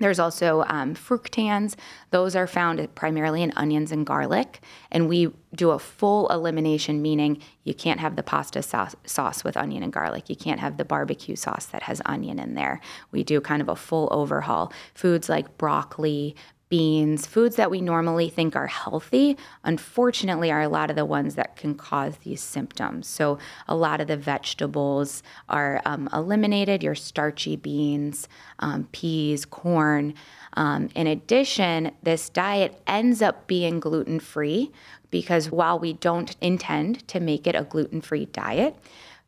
There's 0.00 0.18
also 0.18 0.64
um, 0.66 0.94
fructans. 0.94 1.76
Those 2.10 2.34
are 2.34 2.48
found 2.48 2.92
primarily 2.96 3.42
in 3.42 3.52
onions 3.54 3.92
and 3.92 4.04
garlic. 4.04 4.60
And 4.90 5.08
we 5.08 5.32
do 5.54 5.70
a 5.70 5.78
full 5.78 6.28
elimination, 6.28 7.00
meaning 7.00 7.40
you 7.62 7.74
can't 7.74 8.00
have 8.00 8.16
the 8.16 8.22
pasta 8.24 8.62
sauce, 8.62 8.96
sauce, 9.06 9.44
with 9.44 9.56
onion 9.56 9.84
and 9.84 9.92
garlic. 9.92 10.28
You 10.28 10.34
can't 10.34 10.58
have 10.58 10.78
the 10.78 10.84
barbecue 10.84 11.36
sauce 11.36 11.66
that 11.66 11.84
has 11.84 12.02
onion 12.06 12.40
in 12.40 12.54
there. 12.54 12.80
We 13.12 13.22
do 13.22 13.40
kind 13.40 13.62
of 13.62 13.68
a 13.68 13.76
full 13.76 14.08
overhaul. 14.10 14.72
Foods 14.94 15.28
like 15.28 15.58
broccoli, 15.58 16.34
beans, 16.68 17.26
foods 17.26 17.56
that 17.56 17.70
we 17.70 17.80
normally 17.80 18.28
think 18.28 18.56
are 18.56 18.66
healthy, 18.66 19.36
unfortunately, 19.62 20.50
are 20.50 20.62
a 20.62 20.68
lot 20.68 20.90
of 20.90 20.96
the 20.96 21.04
ones 21.04 21.34
that 21.34 21.56
can 21.56 21.74
cause 21.74 22.16
these 22.18 22.40
symptoms. 22.40 23.06
So, 23.06 23.38
a 23.68 23.76
lot 23.76 24.00
of 24.00 24.08
the 24.08 24.16
vegetables 24.16 25.22
are 25.48 25.80
um, 25.84 26.08
eliminated 26.12 26.82
your 26.82 26.94
starchy 26.94 27.56
beans, 27.56 28.28
um, 28.58 28.88
peas, 28.92 29.44
corn. 29.44 30.14
Um, 30.54 30.88
in 30.94 31.06
addition, 31.06 31.92
this 32.02 32.28
diet 32.28 32.80
ends 32.86 33.22
up 33.22 33.46
being 33.46 33.80
gluten 33.80 34.20
free 34.20 34.72
because 35.10 35.50
while 35.50 35.78
we 35.78 35.92
don't 35.92 36.34
intend 36.40 37.06
to 37.08 37.20
make 37.20 37.46
it 37.46 37.54
a 37.54 37.62
gluten 37.62 38.00
free 38.00 38.26
diet, 38.26 38.76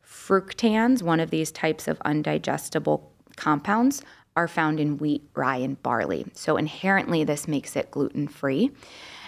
fructans, 0.03 1.01
one 1.01 1.19
of 1.19 1.29
these 1.29 1.51
types 1.51 1.87
of 1.87 1.99
undigestible 1.99 3.03
compounds, 3.37 4.01
are 4.37 4.47
found 4.47 4.79
in 4.79 4.99
wheat, 4.99 5.23
rye, 5.33 5.57
and 5.57 5.81
barley. 5.81 6.27
So 6.33 6.55
inherently, 6.55 7.23
this 7.23 7.47
makes 7.47 7.75
it 7.75 7.91
gluten 7.91 8.27
free. 8.27 8.71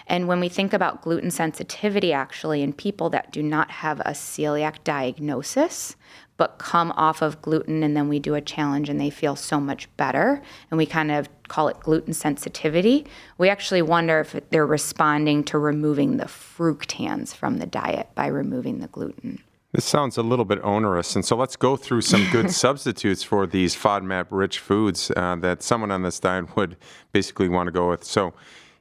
And 0.06 0.26
when 0.26 0.40
we 0.40 0.48
think 0.48 0.72
about 0.72 1.02
gluten 1.02 1.30
sensitivity, 1.30 2.12
actually, 2.12 2.62
in 2.62 2.72
people 2.72 3.10
that 3.10 3.32
do 3.32 3.42
not 3.42 3.70
have 3.70 4.00
a 4.00 4.12
celiac 4.12 4.76
diagnosis, 4.84 5.96
but 6.36 6.58
come 6.58 6.92
off 6.92 7.22
of 7.22 7.42
gluten 7.42 7.82
and 7.82 7.96
then 7.96 8.08
we 8.08 8.18
do 8.18 8.34
a 8.34 8.40
challenge 8.40 8.88
and 8.88 9.00
they 9.00 9.10
feel 9.10 9.36
so 9.36 9.60
much 9.60 9.94
better, 9.96 10.40
and 10.70 10.78
we 10.78 10.86
kind 10.86 11.10
of 11.10 11.28
call 11.48 11.68
it 11.68 11.78
gluten 11.80 12.14
sensitivity, 12.14 13.04
we 13.36 13.48
actually 13.48 13.82
wonder 13.82 14.20
if 14.20 14.34
they're 14.50 14.64
responding 14.64 15.44
to 15.44 15.58
removing 15.58 16.16
the 16.16 16.24
fructans 16.24 17.34
from 17.34 17.58
the 17.58 17.66
diet 17.66 18.08
by 18.14 18.26
removing 18.28 18.78
the 18.78 18.88
gluten. 18.88 19.42
This 19.72 19.84
sounds 19.84 20.18
a 20.18 20.22
little 20.22 20.44
bit 20.44 20.58
onerous, 20.64 21.14
and 21.14 21.24
so 21.24 21.36
let's 21.36 21.54
go 21.54 21.76
through 21.76 22.00
some 22.00 22.26
good 22.32 22.50
substitutes 22.64 23.22
for 23.22 23.46
these 23.46 23.76
FODMAP-rich 23.76 24.58
foods 24.58 25.12
uh, 25.14 25.36
that 25.36 25.62
someone 25.62 25.92
on 25.92 26.02
this 26.02 26.18
diet 26.18 26.56
would 26.56 26.76
basically 27.12 27.48
want 27.48 27.68
to 27.68 27.70
go 27.70 27.88
with. 27.88 28.02
So, 28.02 28.34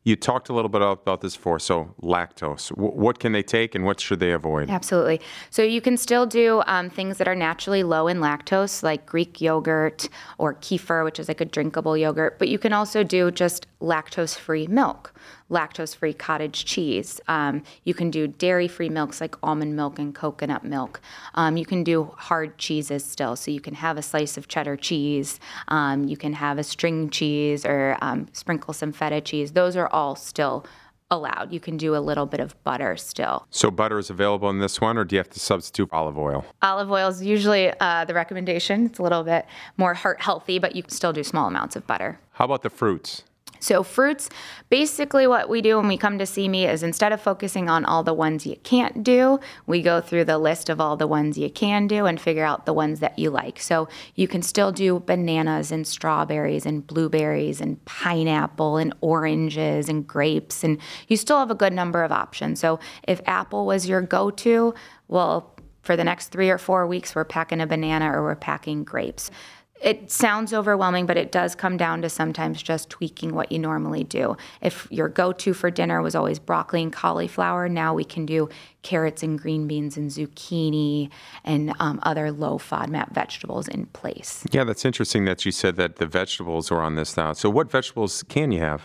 you 0.03 0.15
talked 0.15 0.47
a 0.49 0.53
little 0.53 0.69
bit 0.69 0.81
about 0.81 1.21
this 1.21 1.35
before. 1.35 1.59
So, 1.59 1.93
lactose. 2.01 2.69
W- 2.69 2.91
what 2.93 3.19
can 3.19 3.33
they 3.33 3.43
take, 3.43 3.75
and 3.75 3.85
what 3.85 3.99
should 3.99 4.19
they 4.19 4.31
avoid? 4.31 4.71
Absolutely. 4.71 5.21
So, 5.51 5.61
you 5.61 5.79
can 5.79 5.95
still 5.95 6.25
do 6.25 6.63
um, 6.65 6.89
things 6.89 7.19
that 7.19 7.27
are 7.27 7.35
naturally 7.35 7.83
low 7.83 8.07
in 8.07 8.17
lactose, 8.17 8.81
like 8.81 9.05
Greek 9.05 9.39
yogurt 9.39 10.09
or 10.39 10.55
kefir, 10.55 11.03
which 11.03 11.19
is 11.19 11.27
like 11.27 11.41
a 11.41 11.45
drinkable 11.45 11.97
yogurt. 11.97 12.39
But 12.39 12.47
you 12.47 12.57
can 12.57 12.73
also 12.73 13.03
do 13.03 13.29
just 13.29 13.67
lactose-free 13.79 14.67
milk 14.67 15.13
lactose 15.49 15.95
free 15.95 16.13
cottage 16.13 16.65
cheese. 16.65 17.19
Um, 17.27 17.63
you 17.83 17.93
can 17.93 18.09
do 18.09 18.27
dairy 18.27 18.67
free 18.67 18.89
milks 18.89 19.19
like 19.21 19.35
almond 19.43 19.75
milk 19.75 19.99
and 19.99 20.13
coconut 20.13 20.63
milk. 20.63 21.01
Um, 21.35 21.57
you 21.57 21.65
can 21.65 21.83
do 21.83 22.11
hard 22.17 22.57
cheeses 22.57 23.03
still. 23.03 23.35
So 23.35 23.51
you 23.51 23.61
can 23.61 23.75
have 23.75 23.97
a 23.97 24.01
slice 24.01 24.37
of 24.37 24.47
cheddar 24.47 24.77
cheese, 24.77 25.39
um, 25.67 26.05
you 26.05 26.17
can 26.17 26.33
have 26.33 26.57
a 26.57 26.63
string 26.63 27.09
cheese, 27.09 27.65
or 27.65 27.97
um, 28.01 28.27
sprinkle 28.33 28.73
some 28.73 28.91
feta 28.91 29.21
cheese. 29.21 29.51
Those 29.53 29.75
are 29.75 29.87
all 29.87 30.15
still 30.15 30.65
allowed. 31.11 31.51
You 31.51 31.59
can 31.59 31.77
do 31.77 31.95
a 31.95 31.99
little 31.99 32.25
bit 32.25 32.39
of 32.39 32.61
butter 32.63 32.95
still. 32.97 33.47
So 33.49 33.71
butter 33.71 33.97
is 33.97 34.09
available 34.09 34.49
in 34.49 34.59
this 34.59 34.79
one, 34.79 34.97
or 34.97 35.03
do 35.03 35.15
you 35.15 35.19
have 35.19 35.29
to 35.31 35.39
substitute 35.39 35.89
olive 35.91 36.17
oil? 36.17 36.45
Olive 36.61 36.91
oil 36.91 37.07
is 37.07 37.23
usually 37.23 37.73
uh, 37.79 38.05
the 38.05 38.13
recommendation. 38.13 38.85
It's 38.85 38.99
a 38.99 39.03
little 39.03 39.23
bit 39.23 39.45
more 39.77 39.93
heart 39.93 40.21
healthy, 40.21 40.59
but 40.59 40.75
you 40.75 40.83
can 40.83 40.91
still 40.91 41.13
do 41.13 41.23
small 41.23 41.47
amounts 41.47 41.75
of 41.75 41.87
butter. 41.87 42.19
How 42.33 42.45
about 42.45 42.61
the 42.61 42.69
fruits? 42.69 43.23
So, 43.59 43.83
fruits, 43.83 44.29
basically, 44.69 45.27
what 45.27 45.49
we 45.49 45.61
do 45.61 45.77
when 45.77 45.87
we 45.87 45.97
come 45.97 46.17
to 46.17 46.25
see 46.25 46.47
me 46.47 46.65
is 46.65 46.81
instead 46.81 47.11
of 47.11 47.21
focusing 47.21 47.69
on 47.69 47.85
all 47.85 48.03
the 48.03 48.13
ones 48.13 48.45
you 48.45 48.55
can't 48.57 49.03
do, 49.03 49.39
we 49.67 49.81
go 49.81 49.99
through 50.01 50.25
the 50.25 50.37
list 50.37 50.69
of 50.69 50.79
all 50.79 50.95
the 50.95 51.07
ones 51.07 51.37
you 51.37 51.49
can 51.49 51.87
do 51.87 52.05
and 52.05 52.19
figure 52.19 52.45
out 52.45 52.65
the 52.65 52.73
ones 52.73 52.99
that 53.01 53.19
you 53.19 53.29
like. 53.29 53.59
So, 53.59 53.89
you 54.15 54.27
can 54.27 54.41
still 54.41 54.71
do 54.71 54.99
bananas 54.99 55.71
and 55.71 55.85
strawberries 55.85 56.65
and 56.65 56.85
blueberries 56.85 57.59
and 57.61 57.83
pineapple 57.85 58.77
and 58.77 58.93
oranges 59.01 59.89
and 59.89 60.07
grapes, 60.07 60.63
and 60.63 60.79
you 61.07 61.17
still 61.17 61.39
have 61.39 61.51
a 61.51 61.55
good 61.55 61.73
number 61.73 62.03
of 62.03 62.11
options. 62.11 62.59
So, 62.59 62.79
if 63.07 63.21
apple 63.25 63.65
was 63.65 63.87
your 63.87 64.01
go 64.01 64.31
to, 64.31 64.73
well, 65.07 65.53
for 65.81 65.95
the 65.95 66.03
next 66.03 66.27
three 66.27 66.49
or 66.49 66.57
four 66.57 66.85
weeks, 66.85 67.15
we're 67.15 67.25
packing 67.25 67.61
a 67.61 67.67
banana 67.67 68.11
or 68.11 68.21
we're 68.21 68.35
packing 68.35 68.83
grapes 68.83 69.31
it 69.81 70.11
sounds 70.11 70.53
overwhelming, 70.53 71.05
but 71.05 71.17
it 71.17 71.31
does 71.31 71.55
come 71.55 71.77
down 71.77 72.01
to 72.01 72.09
sometimes 72.09 72.61
just 72.61 72.89
tweaking 72.89 73.33
what 73.33 73.51
you 73.51 73.59
normally 73.59 74.03
do. 74.03 74.35
If 74.61 74.87
your 74.91 75.07
go 75.07 75.31
to 75.31 75.53
for 75.53 75.71
dinner 75.71 76.01
was 76.01 76.15
always 76.15 76.37
broccoli 76.37 76.83
and 76.83 76.91
cauliflower, 76.91 77.69
now 77.69 77.93
we 77.93 78.03
can 78.03 78.25
do 78.25 78.49
carrots 78.81 79.23
and 79.23 79.39
green 79.39 79.67
beans 79.67 79.95
and 79.95 80.11
zucchini 80.11 81.09
and 81.43 81.73
um, 81.79 81.99
other 82.03 82.31
low 82.31 82.57
FODMAP 82.57 83.13
vegetables 83.13 83.67
in 83.67 83.85
place. 83.87 84.43
Yeah, 84.51 84.65
that's 84.65 84.83
interesting 84.83 85.25
that 85.25 85.45
you 85.45 85.51
said 85.51 85.77
that 85.77 85.95
the 85.97 86.07
vegetables 86.07 86.71
are 86.71 86.81
on 86.81 86.95
this 86.95 87.15
now. 87.15 87.33
So, 87.33 87.49
what 87.49 87.71
vegetables 87.71 88.23
can 88.23 88.51
you 88.51 88.59
have? 88.59 88.83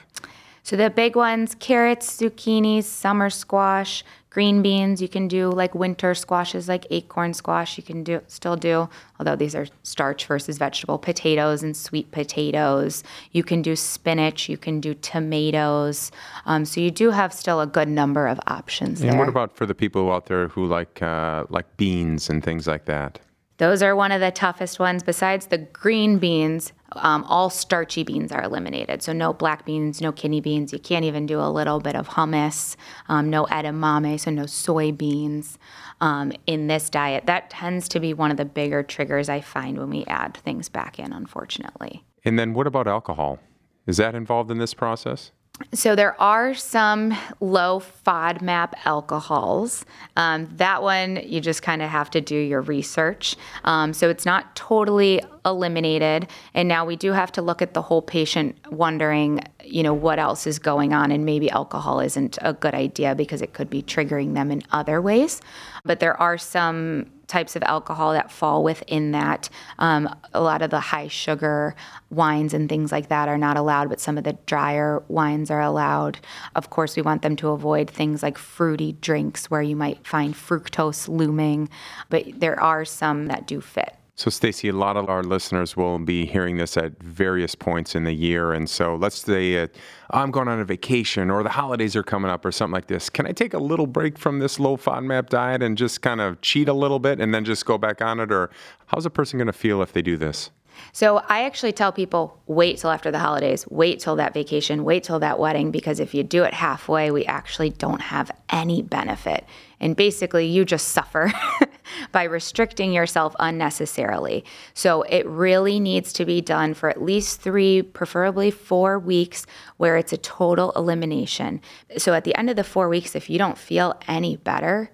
So, 0.63 0.77
the 0.77 0.91
big 0.91 1.17
ones 1.17 1.55
carrots, 1.55 2.21
zucchinis, 2.21 2.85
summer 2.85 3.31
squash, 3.31 4.05
green 4.35 4.63
beans. 4.63 5.01
You 5.01 5.09
can 5.09 5.29
do 5.29 5.49
like 5.49 5.77
winter 5.77 6.13
squashes, 6.13 6.69
like 6.69 6.87
acorn 6.91 7.35
squash. 7.35 7.79
You 7.79 7.85
can 7.85 8.03
do 8.03 8.21
still 8.27 8.57
do, 8.57 8.89
although 9.21 9.37
these 9.37 9.55
are 9.55 9.67
starch 9.85 10.27
versus 10.27 10.59
vegetable 10.59 10.99
potatoes 10.99 11.63
and 11.63 11.77
sweet 11.77 12.11
potatoes. 12.11 13.05
You 13.31 13.45
can 13.45 13.63
do 13.63 13.77
spinach. 13.77 14.49
You 14.49 14.59
can 14.59 14.81
do 14.81 14.95
tomatoes. 14.95 16.11
Um, 16.47 16.65
so 16.65 16.81
you 16.81 16.91
do 16.91 17.11
have 17.11 17.33
still 17.33 17.61
a 17.61 17.67
good 17.67 17.89
number 17.89 18.27
of 18.27 18.41
options. 18.49 19.01
And 19.01 19.13
there. 19.13 19.19
what 19.19 19.29
about 19.29 19.57
for 19.57 19.67
the 19.67 19.75
people 19.75 20.13
out 20.13 20.27
there 20.27 20.49
who 20.49 20.67
like 20.67 21.01
uh, 21.01 21.45
like 21.49 21.77
beans 21.77 22.29
and 22.29 22.43
things 22.43 22.67
like 22.67 22.87
that? 22.87 23.21
Those 23.59 23.83
are 23.83 23.95
one 23.95 24.11
of 24.11 24.21
the 24.21 24.33
toughest 24.33 24.81
ones. 24.81 25.03
Besides 25.03 25.47
the 25.47 25.59
green 25.59 26.19
beans, 26.19 26.73
um, 26.93 27.25
all 27.25 27.51
starchy 27.51 28.03
beans 28.03 28.33
are 28.33 28.43
eliminated. 28.43 29.03
So 29.03 29.13
no 29.13 29.33
black 29.33 29.65
beans, 29.65 30.01
no 30.01 30.11
kidney 30.11 30.41
beans. 30.41 30.73
You 30.73 30.81
can't 30.81 31.05
even 31.05 31.27
do 31.27 31.41
a 31.41 31.51
little 31.51 31.79
bit 31.79 31.95
of 31.95 32.09
hummus. 32.09 32.75
Um, 33.09 33.31
no 33.31 33.45
edamame, 33.47 34.19
so 34.19 34.31
no 34.31 34.45
soybeans 34.45 35.57
um, 36.01 36.33
in 36.47 36.67
this 36.67 36.91
diet. 36.91 37.27
That 37.27 37.51
tends 37.51 37.89
to 37.91 38.01
be 38.01 38.13
one 38.13 38.31
of 38.31 38.37
the 38.37 38.45
bigger 38.45 38.83
triggers 38.83 39.29
I 39.29 39.41
find 39.41 39.79
when 39.79 39.91
we 39.91 40.05
add 40.07 40.37
things 40.39 40.69
back 40.69 40.99
in, 40.99 41.13
unfortunately. 41.13 42.05
And 42.25 42.39
then 42.39 42.55
what 42.55 42.67
about 42.67 42.89
alcohol? 42.89 43.39
Is 43.87 43.99
that 43.99 44.15
involved 44.15 44.51
in 44.51 44.59
this 44.59 44.75
process? 44.75 45.31
So 45.73 45.95
there 45.95 46.21
are 46.21 46.55
some 46.55 47.17
low 47.41 47.81
FODMAP 48.05 48.73
alcohols. 48.85 49.85
Um, 50.17 50.49
that 50.57 50.83
one 50.83 51.21
you 51.25 51.41
just 51.41 51.63
kind 51.63 51.81
of 51.81 51.91
have 51.91 52.11
to 52.11 52.21
do 52.21 52.37
your 52.37 52.61
research. 52.61 53.37
Um, 53.63 53.93
so 53.93 54.09
it's 54.09 54.27
not 54.27 54.57
totally 54.57 55.23
eliminated, 55.45 56.29
and 56.55 56.69
now 56.69 56.85
we 56.85 56.97
do 56.97 57.13
have 57.13 57.31
to 57.33 57.43
look 57.43 57.63
at 57.63 57.75
the 57.75 57.83
whole 57.83 58.03
patient, 58.03 58.57
wondering, 58.71 59.41
you 59.65 59.83
know, 59.83 59.95
what 59.95 60.19
else 60.19 60.47
is 60.47 60.59
going 60.59 60.93
on, 60.93 61.13
and 61.13 61.25
maybe 61.25 61.51
alcohol 61.51 62.01
isn't 62.01 62.39
a 62.41 62.53
good 62.53 62.75
idea 62.75 63.15
because 63.15 63.43
it 63.43 63.53
could 63.53 63.71
be 63.71 63.83
triggering 63.83 64.35
them 64.35 64.51
in 64.51 64.63
other 64.73 65.01
ways. 65.01 65.41
But 65.85 66.01
there 66.01 66.21
are 66.21 66.39
some 66.39 67.07
types 67.27 67.57
of 67.57 67.63
alcohol 67.63 68.13
that 68.13 68.31
fall 68.31 68.63
within 68.63 69.13
that. 69.13 69.49
Um, 69.79 70.15
a 70.33 70.41
lot 70.41 70.63
of 70.63 70.71
the 70.71 70.81
high 70.81 71.09
sugar 71.09 71.75
wines 72.11 72.55
and 72.55 72.69
things 72.69 72.93
like 72.93 73.09
that 73.09 73.29
are 73.29 73.39
not 73.39 73.57
allowed, 73.57 73.89
but 73.89 74.01
some 74.01 74.19
of 74.19 74.25
the 74.25 74.39
drier 74.47 75.03
wines 75.09 75.51
are 75.51 75.61
allowed. 75.61 76.19
Of 76.55 76.71
course, 76.71 76.97
we 76.97 77.03
want 77.03 77.23
them 77.23 77.37
to 77.37 77.49
avoid 77.49 77.91
things 77.91 78.23
like 78.23 78.39
fruity 78.39 78.93
drinks 78.93 79.51
where 79.51 79.63
you 79.63 79.77
might 79.77 80.07
find 80.07 80.35
fructose 80.35 81.09
looming, 81.09 81.69
but 82.11 82.25
there 82.37 82.61
are 82.61 82.85
some 82.85 83.27
that 83.27 83.47
do 83.47 83.61
fit. 83.61 83.97
So, 84.17 84.31
Stacy, 84.31 84.69
a 84.69 84.73
lot 84.73 84.97
of 84.97 85.09
our 85.09 85.25
listeners 85.25 85.77
will 85.77 85.99
be 85.99 86.25
hearing 86.25 86.57
this 86.57 86.77
at 86.77 87.03
various 87.03 87.57
points 87.57 87.97
in 87.97 88.05
the 88.05 88.13
year. 88.13 88.53
And 88.53 88.71
so, 88.71 88.95
let's 88.95 89.19
say 89.19 89.61
uh, 89.61 89.67
I'm 90.11 90.31
going 90.31 90.47
on 90.47 90.61
a 90.61 90.65
vacation 90.65 91.31
or 91.31 91.43
the 91.43 91.49
holidays 91.49 91.97
are 91.97 92.05
coming 92.05 92.31
up 92.31 92.45
or 92.45 92.53
something 92.53 92.75
like 92.75 92.87
this. 92.87 93.11
Can 93.11 93.27
I 93.27 93.33
take 93.33 93.55
a 93.55 93.59
little 93.59 93.89
break 93.89 94.17
from 94.17 94.39
this 94.39 94.61
low 94.61 94.77
FODMAP 94.77 95.31
diet 95.31 95.65
and 95.65 95.77
just 95.77 96.01
kind 96.01 96.21
of 96.21 96.41
cheat 96.43 96.69
a 96.69 96.73
little 96.73 97.01
bit 97.01 97.21
and 97.21 97.35
then 97.35 97.45
just 97.45 97.67
go 97.67 97.77
back 97.77 98.01
on 98.01 98.21
it? 98.21 98.31
Or 98.31 98.51
how's 98.87 99.05
a 99.05 99.11
person 99.11 99.37
going 99.37 99.49
to 99.49 99.53
feel 99.53 99.83
if 99.83 99.93
they 99.93 100.03
do 100.03 100.17
this? 100.17 100.51
So 100.93 101.19
I 101.29 101.45
actually 101.45 101.73
tell 101.73 101.93
people 101.93 102.41
wait 102.47 102.79
till 102.79 102.91
after 102.91 103.11
the 103.11 103.19
holidays, 103.19 103.67
wait 103.71 104.01
till 104.01 104.17
that 104.17 104.35
vacation, 104.35 104.85
wait 104.85 105.05
till 105.05 105.19
that 105.21 105.39
wedding, 105.39 105.71
because 105.71 106.01
if 106.01 106.15
you 106.15 106.23
do 106.23 106.45
it 106.45 106.55
halfway, 106.55 107.11
we 107.11 107.25
actually 107.25 107.71
don't 107.71 108.01
have 108.01 108.31
any 108.49 108.83
benefit. 108.83 109.45
And 109.81 109.97
basically, 109.97 110.47
you 110.47 110.65
just 110.65 110.89
suffer 110.89 111.33
by 112.13 112.25
restricting 112.25 112.93
yourself 112.93 113.35
unnecessarily. 113.39 114.45
So 114.73 115.03
it 115.03 115.27
really 115.27 115.79
needs 115.81 116.13
to 116.15 116.25
be 116.25 116.41
done 116.41 116.75
for 116.75 116.89
at 116.89 117.03
least 117.03 117.41
three, 117.41 117.83
preferably 117.83 118.51
four 118.51 118.99
weeks, 118.99 119.47
where 119.77 119.97
it's 119.97 120.13
a 120.13 120.19
total 120.19 120.73
elimination. 120.73 121.61
So 121.99 122.15
at 122.15 122.25
the 122.25 122.35
end 122.37 122.51
of 122.51 122.57
the 122.57 122.65
four 122.65 122.89
weeks, 122.89 123.15
if 123.15 123.29
you 123.29 123.39
don't 123.39 123.59
feel 123.59 124.01
any 124.09 124.37
better, 124.37 124.91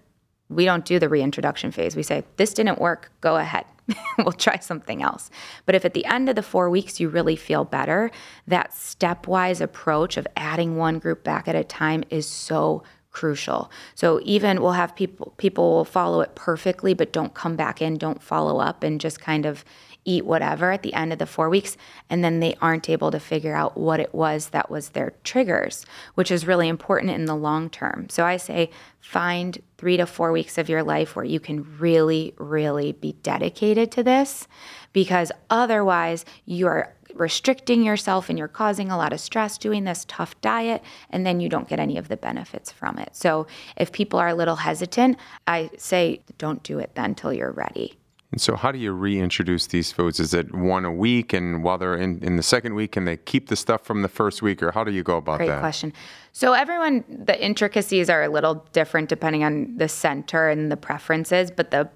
we 0.49 0.65
don't 0.65 0.85
do 0.85 0.99
the 0.99 1.09
reintroduction 1.09 1.71
phase. 1.71 1.95
We 1.95 2.03
say, 2.03 2.25
this 2.37 2.53
didn't 2.53 2.81
work, 2.81 3.13
go 3.21 3.37
ahead. 3.37 3.65
we'll 4.19 4.33
try 4.33 4.59
something 4.59 5.03
else. 5.03 5.31
But 5.67 5.75
if 5.75 5.85
at 5.85 5.95
the 5.95 6.05
end 6.07 6.29
of 6.29 6.37
the 6.37 6.43
four 6.43 6.71
weeks 6.71 7.01
you 7.01 7.09
really 7.09 7.37
feel 7.37 7.65
better, 7.65 8.11
that 8.47 8.71
stepwise 8.73 9.61
approach 9.61 10.17
of 10.17 10.27
adding 10.37 10.77
one 10.77 10.99
group 10.99 11.25
back 11.25 11.49
at 11.49 11.55
a 11.55 11.65
time 11.65 12.05
is 12.11 12.27
so 12.27 12.83
crucial. 13.11 13.71
So 13.95 14.21
even 14.23 14.63
we'll 14.63 14.73
have 14.73 14.95
people 14.95 15.35
people 15.37 15.73
will 15.73 15.85
follow 15.85 16.21
it 16.21 16.35
perfectly 16.35 16.95
but 16.95 17.13
don't 17.13 17.35
come 17.35 17.57
back 17.57 17.83
in, 17.83 17.99
don't 17.99 18.23
follow 18.23 18.61
up 18.61 18.85
and 18.85 19.01
just 19.01 19.21
kind 19.21 19.47
of 19.47 19.65
eat 20.05 20.25
whatever 20.25 20.73
at 20.73 20.83
the 20.83 20.95
end 20.95 21.13
of 21.13 21.19
the 21.19 21.27
4 21.27 21.49
weeks 21.49 21.77
and 22.09 22.25
then 22.25 22.41
they 22.41 22.55
aren't 22.61 22.89
able 22.89 23.11
to 23.11 23.21
figure 23.21 23.55
out 23.55 23.77
what 23.77 24.01
it 24.01 24.15
was 24.15 24.49
that 24.49 24.71
was 24.71 24.91
their 24.91 25.13
triggers, 25.25 25.85
which 26.15 26.31
is 26.31 26.47
really 26.47 26.69
important 26.69 27.13
in 27.13 27.27
the 27.27 27.35
long 27.35 27.69
term. 27.71 28.09
So 28.09 28.25
I 28.25 28.37
say 28.37 28.71
find 29.01 29.61
3 29.79 29.97
to 29.99 30.07
4 30.07 30.33
weeks 30.33 30.59
of 30.59 30.69
your 30.69 30.83
life 30.83 31.17
where 31.17 31.25
you 31.25 31.41
can 31.41 31.79
really 31.79 32.35
really 32.39 32.93
be 32.93 33.13
dedicated 33.23 33.91
to 33.93 34.03
this 34.03 34.49
because 34.93 35.33
otherwise 35.49 36.25
you 36.45 36.67
are 36.67 36.95
restricting 37.15 37.83
yourself 37.83 38.29
and 38.29 38.39
you're 38.39 38.49
causing 38.49 38.91
a 38.91 38.97
lot 38.97 39.13
of 39.13 39.21
stress 39.21 39.59
doing 39.59 39.85
this 39.85 40.05
tough 40.07 40.41
diet, 40.41 40.83
and 41.11 41.27
then 41.27 41.41
you 41.41 41.49
don't 41.49 41.69
get 41.69 41.81
any 41.81 41.99
of 41.99 42.07
the 42.09 42.17
benefits 42.17 42.71
from 42.71 42.99
it. 42.99 43.11
So 43.13 43.49
if 43.77 43.91
people 43.91 44.19
are 44.21 44.29
a 44.29 44.35
little 44.35 44.57
hesitant, 44.57 45.19
I 45.47 45.71
say 45.77 46.23
don't 46.39 46.63
do 46.63 46.79
it 46.79 46.95
then 46.95 47.07
until 47.07 47.33
you're 47.33 47.51
ready. 47.51 48.00
And 48.33 48.41
so, 48.41 48.55
how 48.55 48.71
do 48.71 48.79
you 48.79 48.93
reintroduce 48.93 49.67
these 49.67 49.91
foods? 49.91 50.21
Is 50.21 50.35
it 50.35 50.55
one 50.55 50.85
a 50.85 50.93
week? 50.93 51.33
And 51.33 51.65
while 51.65 51.79
they're 51.79 51.97
in, 51.97 52.23
in 52.23 52.37
the 52.37 52.43
second 52.43 52.75
week, 52.75 52.93
can 52.93 53.05
they 53.05 53.17
keep 53.17 53.49
the 53.49 53.57
stuff 53.57 53.85
from 53.85 54.03
the 54.03 54.09
first 54.09 54.41
week? 54.41 54.63
Or 54.63 54.71
how 54.71 54.85
do 54.85 54.93
you 54.93 55.03
go 55.03 55.17
about 55.17 55.39
Great 55.39 55.49
that? 55.49 55.55
Great 55.55 55.61
question. 55.61 55.93
So, 56.33 56.53
everyone, 56.53 57.05
the 57.09 57.43
intricacies 57.43 58.09
are 58.09 58.23
a 58.23 58.29
little 58.29 58.67
different 58.73 59.09
depending 59.09 59.43
on 59.43 59.77
the 59.77 59.89
center 59.89 60.49
and 60.49 60.71
the 60.71 60.77
preferences, 60.77 61.51
but 61.51 61.73
the 61.73 61.91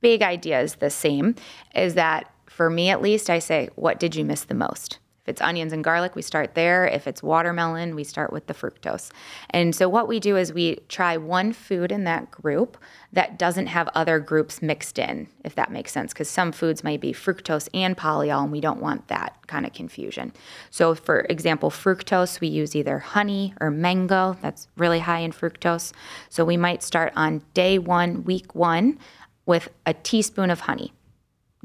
big 0.00 0.22
idea 0.22 0.60
is 0.60 0.76
the 0.76 0.90
same 0.90 1.36
is 1.74 1.94
that 1.94 2.32
for 2.46 2.68
me 2.68 2.90
at 2.90 3.02
least, 3.02 3.30
I 3.30 3.38
say, 3.38 3.68
what 3.76 4.00
did 4.00 4.16
you 4.16 4.24
miss 4.24 4.44
the 4.44 4.54
most? 4.54 4.98
If 5.26 5.30
it's 5.30 5.42
onions 5.42 5.72
and 5.72 5.82
garlic, 5.82 6.14
we 6.14 6.22
start 6.22 6.54
there. 6.54 6.86
If 6.86 7.08
it's 7.08 7.20
watermelon, 7.20 7.96
we 7.96 8.04
start 8.04 8.32
with 8.32 8.46
the 8.46 8.54
fructose. 8.54 9.10
And 9.50 9.74
so 9.74 9.88
what 9.88 10.06
we 10.06 10.20
do 10.20 10.36
is 10.36 10.52
we 10.52 10.76
try 10.88 11.16
one 11.16 11.52
food 11.52 11.90
in 11.90 12.04
that 12.04 12.30
group 12.30 12.76
that 13.12 13.36
doesn't 13.36 13.66
have 13.66 13.88
other 13.92 14.20
groups 14.20 14.62
mixed 14.62 15.00
in, 15.00 15.26
if 15.42 15.56
that 15.56 15.72
makes 15.72 15.90
sense, 15.90 16.12
because 16.12 16.30
some 16.30 16.52
foods 16.52 16.84
might 16.84 17.00
be 17.00 17.12
fructose 17.12 17.68
and 17.74 17.96
polyol, 17.96 18.44
and 18.44 18.52
we 18.52 18.60
don't 18.60 18.80
want 18.80 19.08
that 19.08 19.36
kind 19.48 19.66
of 19.66 19.72
confusion. 19.72 20.32
So, 20.70 20.94
for 20.94 21.22
example, 21.22 21.70
fructose, 21.70 22.38
we 22.40 22.46
use 22.46 22.76
either 22.76 23.00
honey 23.00 23.52
or 23.60 23.72
mango, 23.72 24.36
that's 24.40 24.68
really 24.76 25.00
high 25.00 25.20
in 25.20 25.32
fructose. 25.32 25.92
So, 26.28 26.44
we 26.44 26.56
might 26.56 26.84
start 26.84 27.12
on 27.16 27.42
day 27.52 27.80
one, 27.80 28.22
week 28.22 28.54
one, 28.54 29.00
with 29.44 29.70
a 29.86 29.92
teaspoon 29.92 30.50
of 30.50 30.60
honey. 30.60 30.92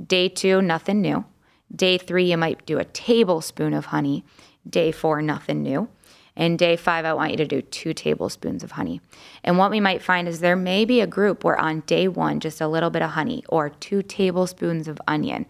Day 0.03 0.29
two, 0.29 0.63
nothing 0.63 0.99
new. 1.01 1.25
Day 1.73 1.97
three, 1.97 2.31
you 2.31 2.37
might 2.37 2.65
do 2.65 2.79
a 2.79 2.85
tablespoon 2.85 3.73
of 3.73 3.87
honey. 3.87 4.23
Day 4.69 4.91
four, 4.91 5.21
nothing 5.21 5.63
new. 5.63 5.89
And 6.35 6.57
day 6.57 6.75
five, 6.75 7.05
I 7.05 7.13
want 7.13 7.31
you 7.31 7.37
to 7.37 7.45
do 7.45 7.61
two 7.61 7.93
tablespoons 7.93 8.63
of 8.63 8.71
honey. 8.71 9.01
And 9.43 9.57
what 9.57 9.71
we 9.71 9.79
might 9.79 10.01
find 10.01 10.27
is 10.27 10.39
there 10.39 10.55
may 10.55 10.85
be 10.85 11.01
a 11.01 11.07
group 11.07 11.43
where 11.43 11.59
on 11.59 11.81
day 11.81 12.07
one, 12.07 12.39
just 12.39 12.61
a 12.61 12.67
little 12.67 12.89
bit 12.89 13.01
of 13.01 13.11
honey 13.11 13.43
or 13.49 13.69
two 13.69 14.01
tablespoons 14.01 14.87
of 14.87 15.01
onion 15.07 15.45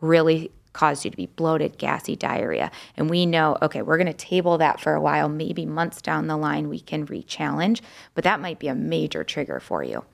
really 0.00 0.50
caused 0.72 1.06
you 1.06 1.10
to 1.10 1.16
be 1.16 1.26
bloated, 1.26 1.78
gassy, 1.78 2.14
diarrhea. 2.14 2.70
And 2.98 3.08
we 3.08 3.24
know, 3.24 3.56
okay, 3.62 3.80
we're 3.80 3.96
going 3.96 4.06
to 4.08 4.12
table 4.12 4.58
that 4.58 4.78
for 4.78 4.94
a 4.94 5.00
while. 5.00 5.28
Maybe 5.28 5.64
months 5.64 6.02
down 6.02 6.26
the 6.26 6.36
line, 6.36 6.68
we 6.68 6.80
can 6.80 7.06
re 7.06 7.22
challenge, 7.22 7.82
but 8.14 8.24
that 8.24 8.40
might 8.40 8.58
be 8.58 8.68
a 8.68 8.74
major 8.74 9.24
trigger 9.24 9.58
for 9.58 9.82
you 9.82 10.04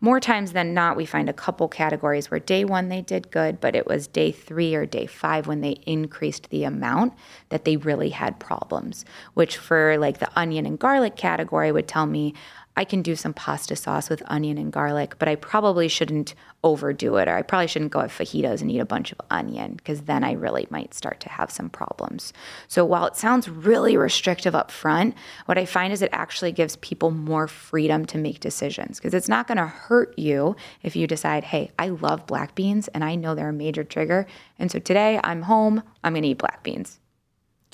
more 0.00 0.20
times 0.20 0.52
than 0.52 0.74
not, 0.74 0.96
we 0.96 1.06
find 1.06 1.28
a 1.28 1.32
couple 1.32 1.68
categories 1.68 2.30
where 2.30 2.40
day 2.40 2.64
one 2.64 2.88
they 2.88 3.02
did 3.02 3.30
good, 3.30 3.60
but 3.60 3.74
it 3.74 3.86
was 3.86 4.06
day 4.06 4.32
three 4.32 4.74
or 4.74 4.86
day 4.86 5.06
five 5.06 5.46
when 5.46 5.60
they 5.60 5.78
increased 5.86 6.50
the 6.50 6.64
amount 6.64 7.14
that 7.48 7.64
they 7.64 7.76
really 7.76 8.10
had 8.10 8.38
problems. 8.40 9.04
Which, 9.34 9.56
for 9.56 9.96
like 9.98 10.18
the 10.18 10.30
onion 10.38 10.66
and 10.66 10.78
garlic 10.78 11.16
category, 11.16 11.72
would 11.72 11.88
tell 11.88 12.06
me, 12.06 12.34
I 12.76 12.84
can 12.84 13.02
do 13.02 13.14
some 13.14 13.32
pasta 13.32 13.76
sauce 13.76 14.10
with 14.10 14.22
onion 14.26 14.58
and 14.58 14.72
garlic, 14.72 15.14
but 15.18 15.28
I 15.28 15.36
probably 15.36 15.86
shouldn't 15.86 16.34
overdo 16.64 17.16
it, 17.16 17.28
or 17.28 17.36
I 17.36 17.42
probably 17.42 17.68
shouldn't 17.68 17.92
go 17.92 18.00
at 18.00 18.10
fajitas 18.10 18.60
and 18.62 18.70
eat 18.70 18.80
a 18.80 18.84
bunch 18.84 19.12
of 19.12 19.20
onion 19.30 19.74
because 19.74 20.02
then 20.02 20.24
I 20.24 20.32
really 20.32 20.66
might 20.70 20.92
start 20.92 21.20
to 21.20 21.28
have 21.28 21.52
some 21.52 21.70
problems. 21.70 22.32
So 22.66 22.84
while 22.84 23.06
it 23.06 23.16
sounds 23.16 23.48
really 23.48 23.96
restrictive 23.96 24.56
up 24.56 24.72
front, 24.72 25.14
what 25.46 25.56
I 25.56 25.66
find 25.66 25.92
is 25.92 26.02
it 26.02 26.10
actually 26.12 26.50
gives 26.50 26.74
people 26.76 27.12
more 27.12 27.46
freedom 27.46 28.06
to 28.06 28.18
make 28.18 28.40
decisions 28.40 28.98
because 28.98 29.14
it's 29.14 29.28
not 29.28 29.46
going 29.46 29.58
to 29.58 29.66
hurt 29.66 30.18
you 30.18 30.56
if 30.82 30.96
you 30.96 31.06
decide, 31.06 31.44
hey, 31.44 31.70
I 31.78 31.88
love 31.90 32.26
black 32.26 32.56
beans 32.56 32.88
and 32.88 33.04
I 33.04 33.14
know 33.14 33.36
they're 33.36 33.50
a 33.50 33.52
major 33.52 33.84
trigger. 33.84 34.26
And 34.58 34.70
so 34.70 34.80
today 34.80 35.20
I'm 35.22 35.42
home, 35.42 35.82
I'm 36.02 36.14
going 36.14 36.22
to 36.22 36.28
eat 36.30 36.38
black 36.38 36.64
beans 36.64 36.98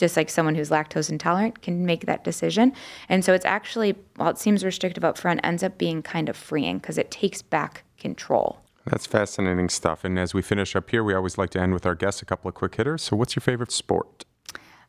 just 0.00 0.16
like 0.16 0.28
someone 0.30 0.54
who's 0.56 0.70
lactose 0.70 1.10
intolerant 1.10 1.62
can 1.62 1.86
make 1.86 2.06
that 2.06 2.24
decision. 2.24 2.72
And 3.08 3.24
so 3.24 3.32
it's 3.32 3.44
actually, 3.44 3.94
while 4.16 4.30
it 4.30 4.38
seems 4.38 4.64
restrictive 4.64 5.04
up 5.04 5.16
front, 5.16 5.40
ends 5.44 5.62
up 5.62 5.78
being 5.78 6.02
kind 6.02 6.28
of 6.28 6.36
freeing 6.36 6.78
because 6.78 6.98
it 6.98 7.10
takes 7.10 7.42
back 7.42 7.84
control. 7.98 8.58
That's 8.86 9.06
fascinating 9.06 9.68
stuff. 9.68 10.04
And 10.04 10.18
as 10.18 10.34
we 10.34 10.42
finish 10.42 10.74
up 10.74 10.90
here, 10.90 11.04
we 11.04 11.14
always 11.14 11.38
like 11.38 11.50
to 11.50 11.60
end 11.60 11.74
with 11.74 11.86
our 11.86 11.94
guests 11.94 12.22
a 12.22 12.24
couple 12.24 12.48
of 12.48 12.54
quick 12.54 12.74
hitters. 12.74 13.02
So, 13.02 13.14
what's 13.14 13.36
your 13.36 13.42
favorite 13.42 13.70
sport? 13.70 14.24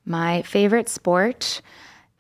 My 0.05 0.41
favorite 0.43 0.89
sport, 0.89 1.61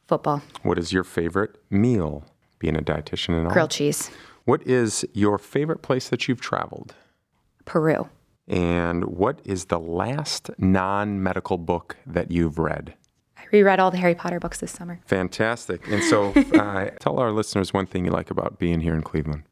football. 0.07 0.43
What 0.61 0.77
is 0.77 0.91
your 0.93 1.03
favorite 1.03 1.55
meal? 1.71 2.25
Being 2.59 2.75
a 2.75 2.81
dietitian 2.81 3.29
and 3.29 3.47
all. 3.47 3.53
Grilled 3.53 3.71
cheese. 3.71 4.11
What 4.43 4.67
is 4.67 5.05
your 5.13 5.37
favorite 5.37 5.81
place 5.81 6.09
that 6.09 6.27
you've 6.27 6.41
traveled? 6.41 6.93
Peru. 7.65 8.09
And 8.47 9.05
what 9.05 9.39
is 9.45 9.65
the 9.65 9.79
last 9.79 10.49
non 10.57 11.21
medical 11.21 11.57
book 11.57 11.97
that 12.05 12.31
you've 12.31 12.59
read? 12.59 12.95
I 13.37 13.43
reread 13.51 13.79
all 13.79 13.91
the 13.91 13.97
Harry 13.97 14.15
Potter 14.15 14.39
books 14.39 14.59
this 14.59 14.71
summer. 14.71 14.99
Fantastic. 15.05 15.87
And 15.87 16.03
so 16.03 16.31
uh, 16.53 16.89
tell 16.99 17.19
our 17.19 17.31
listeners 17.31 17.73
one 17.73 17.85
thing 17.85 18.05
you 18.05 18.11
like 18.11 18.31
about 18.31 18.59
being 18.59 18.81
here 18.81 18.93
in 18.93 19.03
Cleveland. 19.03 19.43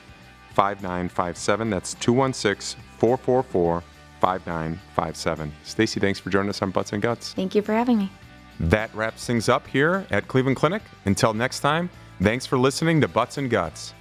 5957. 0.54 1.70
That's 1.70 1.94
216 1.96 2.82
444 2.98 3.84
5957. 4.20 5.54
Stacy, 5.64 6.00
thanks 6.00 6.20
for 6.20 6.30
joining 6.30 6.50
us 6.50 6.62
on 6.62 6.72
Butts 6.72 6.94
and 6.94 7.02
Guts. 7.02 7.34
Thank 7.34 7.56
you 7.56 7.62
for 7.62 7.74
having 7.74 7.98
me. 7.98 8.12
That 8.60 8.94
wraps 8.96 9.26
things 9.26 9.50
up 9.50 9.68
here 9.68 10.06
at 10.12 10.28
Cleveland 10.28 10.58
Clinic. 10.58 10.82
Until 11.06 11.34
next 11.34 11.60
time, 11.60 11.90
thanks 12.22 12.46
for 12.46 12.58
listening 12.58 13.02
to 13.02 13.08
Butts 13.08 13.38
and 13.38 13.50
Guts. 13.50 13.94